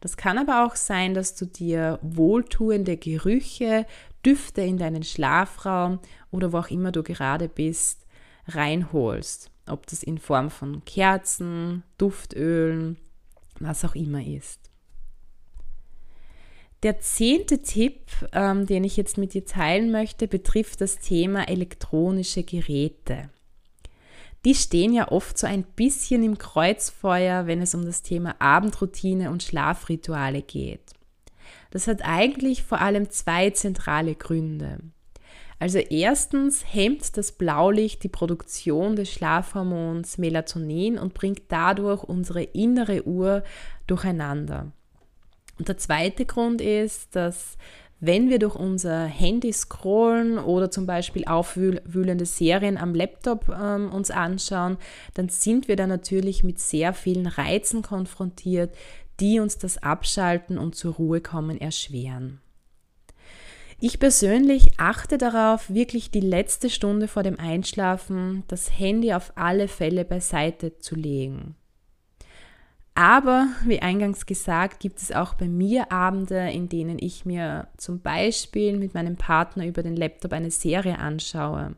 Das 0.00 0.16
kann 0.16 0.38
aber 0.38 0.66
auch 0.66 0.76
sein, 0.76 1.14
dass 1.14 1.34
du 1.34 1.46
dir 1.46 1.98
wohltuende 2.02 2.96
Gerüche, 2.96 3.86
Düfte 4.24 4.62
in 4.62 4.78
deinen 4.78 5.02
Schlafraum 5.02 5.98
oder 6.30 6.52
wo 6.52 6.58
auch 6.58 6.70
immer 6.70 6.92
du 6.92 7.02
gerade 7.02 7.48
bist, 7.48 8.06
reinholst. 8.46 9.50
Ob 9.66 9.86
das 9.86 10.02
in 10.02 10.18
Form 10.18 10.50
von 10.50 10.84
Kerzen, 10.84 11.84
Duftölen, 11.96 12.96
was 13.60 13.84
auch 13.84 13.94
immer 13.94 14.24
ist. 14.24 14.70
Der 16.82 16.98
zehnte 17.00 17.60
Tipp, 17.60 18.06
ähm, 18.32 18.66
den 18.66 18.84
ich 18.84 18.96
jetzt 18.96 19.18
mit 19.18 19.34
dir 19.34 19.44
teilen 19.44 19.90
möchte, 19.90 20.26
betrifft 20.26 20.80
das 20.80 20.98
Thema 20.98 21.48
elektronische 21.48 22.42
Geräte. 22.42 23.28
Die 24.44 24.54
stehen 24.54 24.94
ja 24.94 25.10
oft 25.12 25.36
so 25.36 25.46
ein 25.46 25.64
bisschen 25.64 26.22
im 26.22 26.38
Kreuzfeuer, 26.38 27.46
wenn 27.46 27.60
es 27.60 27.74
um 27.74 27.84
das 27.84 28.02
Thema 28.02 28.36
Abendroutine 28.38 29.30
und 29.30 29.42
Schlafrituale 29.42 30.42
geht. 30.42 30.80
Das 31.70 31.86
hat 31.86 32.02
eigentlich 32.02 32.62
vor 32.62 32.80
allem 32.80 33.10
zwei 33.10 33.50
zentrale 33.50 34.14
Gründe. 34.14 34.78
Also 35.58 35.78
erstens 35.78 36.64
hemmt 36.72 37.18
das 37.18 37.32
Blaulicht 37.32 38.02
die 38.02 38.08
Produktion 38.08 38.96
des 38.96 39.12
Schlafhormons 39.12 40.16
Melatonin 40.16 40.98
und 40.98 41.12
bringt 41.12 41.42
dadurch 41.48 42.02
unsere 42.02 42.42
innere 42.42 43.06
Uhr 43.06 43.44
durcheinander. 43.86 44.72
Und 45.58 45.68
der 45.68 45.76
zweite 45.76 46.24
Grund 46.24 46.62
ist, 46.62 47.14
dass 47.14 47.58
wenn 48.00 48.30
wir 48.30 48.38
durch 48.38 48.56
unser 48.56 49.04
Handy 49.04 49.52
scrollen 49.52 50.38
oder 50.38 50.70
zum 50.70 50.86
Beispiel 50.86 51.26
aufwühlende 51.26 52.24
Serien 52.24 52.78
am 52.78 52.94
Laptop 52.94 53.48
ähm, 53.48 53.92
uns 53.92 54.10
anschauen, 54.10 54.78
dann 55.14 55.28
sind 55.28 55.68
wir 55.68 55.76
da 55.76 55.86
natürlich 55.86 56.42
mit 56.42 56.58
sehr 56.58 56.94
vielen 56.94 57.26
Reizen 57.26 57.82
konfrontiert, 57.82 58.74
die 59.20 59.38
uns 59.38 59.58
das 59.58 59.82
Abschalten 59.82 60.58
und 60.58 60.74
zur 60.74 60.94
Ruhe 60.94 61.20
kommen 61.20 61.60
erschweren. 61.60 62.40
Ich 63.82 63.98
persönlich 63.98 64.78
achte 64.78 65.16
darauf, 65.16 65.70
wirklich 65.70 66.10
die 66.10 66.20
letzte 66.20 66.68
Stunde 66.68 67.08
vor 67.08 67.22
dem 67.22 67.38
Einschlafen 67.38 68.44
das 68.48 68.78
Handy 68.78 69.14
auf 69.14 69.32
alle 69.36 69.68
Fälle 69.68 70.04
beiseite 70.04 70.78
zu 70.78 70.94
legen. 70.94 71.54
Aber, 72.94 73.48
wie 73.64 73.80
eingangs 73.80 74.26
gesagt, 74.26 74.80
gibt 74.80 75.00
es 75.00 75.12
auch 75.12 75.34
bei 75.34 75.48
mir 75.48 75.90
Abende, 75.92 76.50
in 76.50 76.68
denen 76.68 76.98
ich 77.00 77.24
mir 77.24 77.68
zum 77.76 78.00
Beispiel 78.00 78.76
mit 78.76 78.94
meinem 78.94 79.16
Partner 79.16 79.66
über 79.66 79.82
den 79.82 79.96
Laptop 79.96 80.32
eine 80.32 80.50
Serie 80.50 80.98
anschaue. 80.98 81.76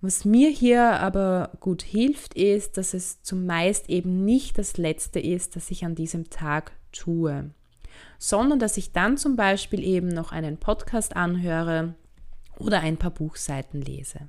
Was 0.00 0.24
mir 0.24 0.50
hier 0.50 1.00
aber 1.00 1.50
gut 1.60 1.82
hilft, 1.82 2.34
ist, 2.34 2.76
dass 2.76 2.94
es 2.94 3.22
zumeist 3.22 3.88
eben 3.88 4.24
nicht 4.24 4.58
das 4.58 4.76
Letzte 4.76 5.20
ist, 5.20 5.56
das 5.56 5.70
ich 5.70 5.84
an 5.84 5.94
diesem 5.94 6.28
Tag 6.30 6.72
tue 6.92 7.50
sondern 8.18 8.58
dass 8.58 8.76
ich 8.76 8.92
dann 8.92 9.16
zum 9.16 9.36
Beispiel 9.36 9.82
eben 9.82 10.08
noch 10.08 10.32
einen 10.32 10.56
Podcast 10.56 11.16
anhöre 11.16 11.94
oder 12.58 12.80
ein 12.80 12.96
paar 12.96 13.10
Buchseiten 13.10 13.80
lese. 13.80 14.28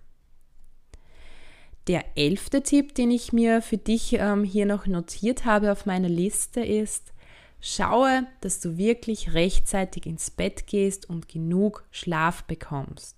Der 1.87 2.03
elfte 2.15 2.63
Tipp, 2.63 2.95
den 2.95 3.11
ich 3.11 3.31
mir 3.31 3.61
für 3.61 3.77
dich 3.77 4.13
ähm, 4.13 4.43
hier 4.43 4.65
noch 4.65 4.87
notiert 4.87 5.45
habe 5.45 5.71
auf 5.71 5.85
meiner 5.85 6.09
Liste 6.09 6.59
ist, 6.61 7.13
schaue, 7.61 8.27
dass 8.41 8.59
du 8.59 8.77
wirklich 8.77 9.33
rechtzeitig 9.33 10.05
ins 10.05 10.29
Bett 10.29 10.67
gehst 10.67 11.09
und 11.09 11.29
genug 11.29 11.85
Schlaf 11.91 12.43
bekommst. 12.43 13.15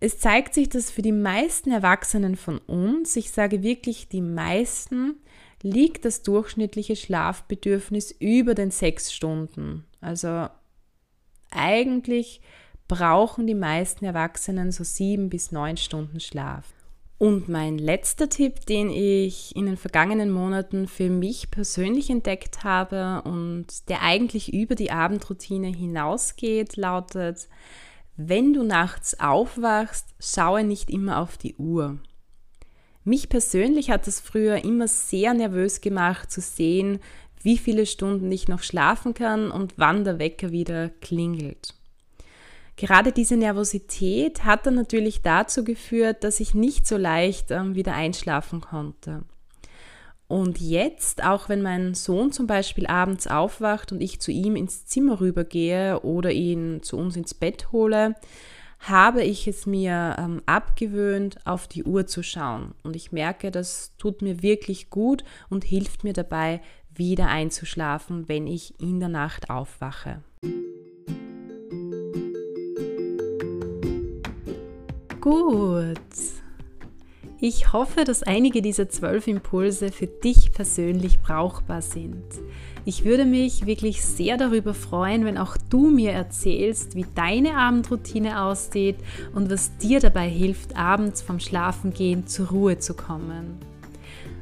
Es 0.00 0.18
zeigt 0.18 0.54
sich, 0.54 0.68
dass 0.68 0.90
für 0.90 1.02
die 1.02 1.12
meisten 1.12 1.70
Erwachsenen 1.70 2.36
von 2.36 2.58
uns, 2.58 3.16
ich 3.16 3.30
sage 3.30 3.62
wirklich 3.62 4.08
die 4.08 4.20
meisten, 4.20 5.16
liegt 5.62 6.04
das 6.04 6.22
durchschnittliche 6.22 6.96
Schlafbedürfnis 6.96 8.10
über 8.18 8.54
den 8.54 8.70
sechs 8.70 9.12
Stunden. 9.14 9.84
Also 10.02 10.48
eigentlich 11.50 12.42
brauchen 12.88 13.46
die 13.46 13.54
meisten 13.54 14.04
Erwachsenen 14.04 14.72
so 14.72 14.84
sieben 14.84 15.30
bis 15.30 15.52
neun 15.52 15.76
Stunden 15.76 16.20
Schlaf. 16.20 16.66
Und 17.16 17.48
mein 17.48 17.78
letzter 17.78 18.28
Tipp, 18.28 18.66
den 18.66 18.90
ich 18.90 19.54
in 19.56 19.66
den 19.66 19.76
vergangenen 19.76 20.30
Monaten 20.30 20.88
für 20.88 21.08
mich 21.08 21.50
persönlich 21.50 22.10
entdeckt 22.10 22.64
habe 22.64 23.22
und 23.24 23.88
der 23.88 24.02
eigentlich 24.02 24.52
über 24.52 24.74
die 24.74 24.90
Abendroutine 24.90 25.68
hinausgeht, 25.68 26.76
lautet, 26.76 27.48
wenn 28.16 28.52
du 28.52 28.62
nachts 28.62 29.18
aufwachst, 29.20 30.14
schaue 30.20 30.64
nicht 30.64 30.90
immer 30.90 31.20
auf 31.20 31.38
die 31.38 31.54
Uhr. 31.54 31.98
Mich 33.04 33.28
persönlich 33.28 33.90
hat 33.90 34.06
es 34.08 34.20
früher 34.20 34.64
immer 34.64 34.88
sehr 34.88 35.34
nervös 35.34 35.80
gemacht 35.80 36.30
zu 36.30 36.40
sehen, 36.40 37.00
wie 37.42 37.58
viele 37.58 37.86
Stunden 37.86 38.30
ich 38.32 38.48
noch 38.48 38.62
schlafen 38.62 39.14
kann 39.14 39.50
und 39.50 39.74
wann 39.76 40.04
der 40.04 40.18
Wecker 40.18 40.50
wieder 40.50 40.88
klingelt. 40.88 41.74
Gerade 42.76 43.12
diese 43.12 43.36
Nervosität 43.36 44.44
hat 44.44 44.66
dann 44.66 44.74
natürlich 44.74 45.22
dazu 45.22 45.62
geführt, 45.62 46.24
dass 46.24 46.40
ich 46.40 46.54
nicht 46.54 46.86
so 46.86 46.96
leicht 46.96 47.50
ähm, 47.50 47.74
wieder 47.74 47.94
einschlafen 47.94 48.60
konnte. 48.60 49.22
Und 50.26 50.60
jetzt, 50.60 51.22
auch 51.22 51.48
wenn 51.48 51.62
mein 51.62 51.94
Sohn 51.94 52.32
zum 52.32 52.46
Beispiel 52.46 52.86
abends 52.86 53.26
aufwacht 53.26 53.92
und 53.92 54.00
ich 54.00 54.20
zu 54.20 54.32
ihm 54.32 54.56
ins 54.56 54.86
Zimmer 54.86 55.20
rübergehe 55.20 56.00
oder 56.00 56.32
ihn 56.32 56.82
zu 56.82 56.96
uns 56.96 57.16
ins 57.16 57.34
Bett 57.34 57.70
hole, 57.70 58.16
habe 58.80 59.22
ich 59.22 59.46
es 59.46 59.66
mir 59.66 60.16
ähm, 60.18 60.42
abgewöhnt, 60.46 61.38
auf 61.46 61.68
die 61.68 61.84
Uhr 61.84 62.06
zu 62.06 62.22
schauen. 62.22 62.74
Und 62.82 62.96
ich 62.96 63.12
merke, 63.12 63.50
das 63.50 63.92
tut 63.96 64.22
mir 64.22 64.42
wirklich 64.42 64.90
gut 64.90 65.24
und 65.48 65.64
hilft 65.64 66.04
mir 66.04 66.12
dabei, 66.12 66.60
wieder 66.92 67.28
einzuschlafen, 67.28 68.28
wenn 68.28 68.46
ich 68.46 68.78
in 68.80 69.00
der 69.00 69.08
Nacht 69.08 69.50
aufwache. 69.50 70.22
Gut. 75.24 75.96
Ich 77.40 77.72
hoffe, 77.72 78.04
dass 78.04 78.22
einige 78.22 78.60
dieser 78.60 78.90
zwölf 78.90 79.26
Impulse 79.26 79.90
für 79.90 80.06
dich 80.06 80.52
persönlich 80.52 81.20
brauchbar 81.22 81.80
sind. 81.80 82.22
Ich 82.84 83.06
würde 83.06 83.24
mich 83.24 83.64
wirklich 83.64 84.04
sehr 84.04 84.36
darüber 84.36 84.74
freuen, 84.74 85.24
wenn 85.24 85.38
auch 85.38 85.56
du 85.70 85.88
mir 85.88 86.12
erzählst, 86.12 86.94
wie 86.94 87.06
deine 87.14 87.56
Abendroutine 87.56 88.42
aussieht 88.42 88.96
und 89.34 89.50
was 89.50 89.74
dir 89.78 89.98
dabei 89.98 90.28
hilft, 90.28 90.76
abends 90.76 91.22
vom 91.22 91.40
Schlafengehen 91.40 92.26
zur 92.26 92.50
Ruhe 92.50 92.78
zu 92.78 92.92
kommen. 92.92 93.56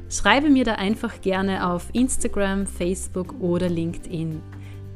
Schreibe 0.09 0.49
mir 0.49 0.65
da 0.65 0.73
einfach 0.73 1.21
gerne 1.21 1.65
auf 1.71 1.87
Instagram, 1.93 2.67
Facebook 2.67 3.35
oder 3.39 3.69
LinkedIn. 3.69 4.41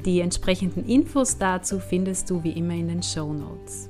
Die 0.04 0.20
entsprechenden 0.20 0.84
Infos 0.84 1.38
dazu 1.38 1.80
findest 1.80 2.28
du 2.28 2.44
wie 2.44 2.52
immer 2.52 2.74
in 2.74 2.88
den 2.88 3.02
Show 3.02 3.32
Notes. 3.32 3.88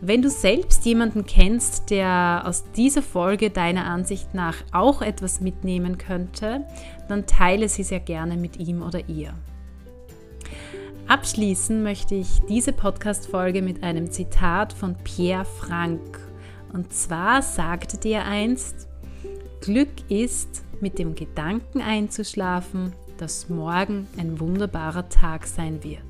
Wenn 0.00 0.22
du 0.22 0.30
selbst 0.30 0.84
jemanden 0.86 1.26
kennst, 1.26 1.90
der 1.90 2.42
aus 2.46 2.64
dieser 2.76 3.02
Folge 3.02 3.50
deiner 3.50 3.84
Ansicht 3.86 4.32
nach 4.32 4.56
auch 4.70 5.02
etwas 5.02 5.40
mitnehmen 5.40 5.98
könnte, 5.98 6.64
dann 7.08 7.26
teile 7.26 7.68
sie 7.68 7.82
sehr 7.82 7.98
gerne 7.98 8.36
mit 8.36 8.58
ihm 8.58 8.82
oder 8.82 9.08
ihr. 9.08 9.34
Abschließen 11.08 11.82
möchte 11.82 12.14
ich 12.14 12.40
diese 12.48 12.72
Podcast-Folge 12.72 13.60
mit 13.60 13.82
einem 13.82 14.10
Zitat 14.10 14.72
von 14.72 14.94
Pierre 15.02 15.44
Frank. 15.44 16.20
Und 16.72 16.92
zwar 16.92 17.42
sagte 17.42 17.96
der 17.96 18.26
einst, 18.26 18.86
Glück 19.60 19.88
ist, 20.08 20.64
mit 20.80 21.00
dem 21.00 21.16
Gedanken 21.16 21.80
einzuschlafen, 21.80 22.92
dass 23.16 23.48
morgen 23.48 24.06
ein 24.16 24.38
wunderbarer 24.38 25.08
Tag 25.08 25.48
sein 25.48 25.82
wird. 25.82 26.07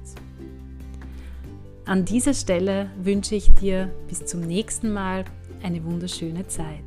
An 1.89 2.05
dieser 2.05 2.35
Stelle 2.35 2.91
wünsche 3.03 3.35
ich 3.35 3.51
dir 3.51 3.91
bis 4.09 4.27
zum 4.27 4.43
nächsten 4.43 4.93
Mal 4.93 5.25
eine 5.63 5.83
wunderschöne 5.83 6.47
Zeit. 6.47 6.85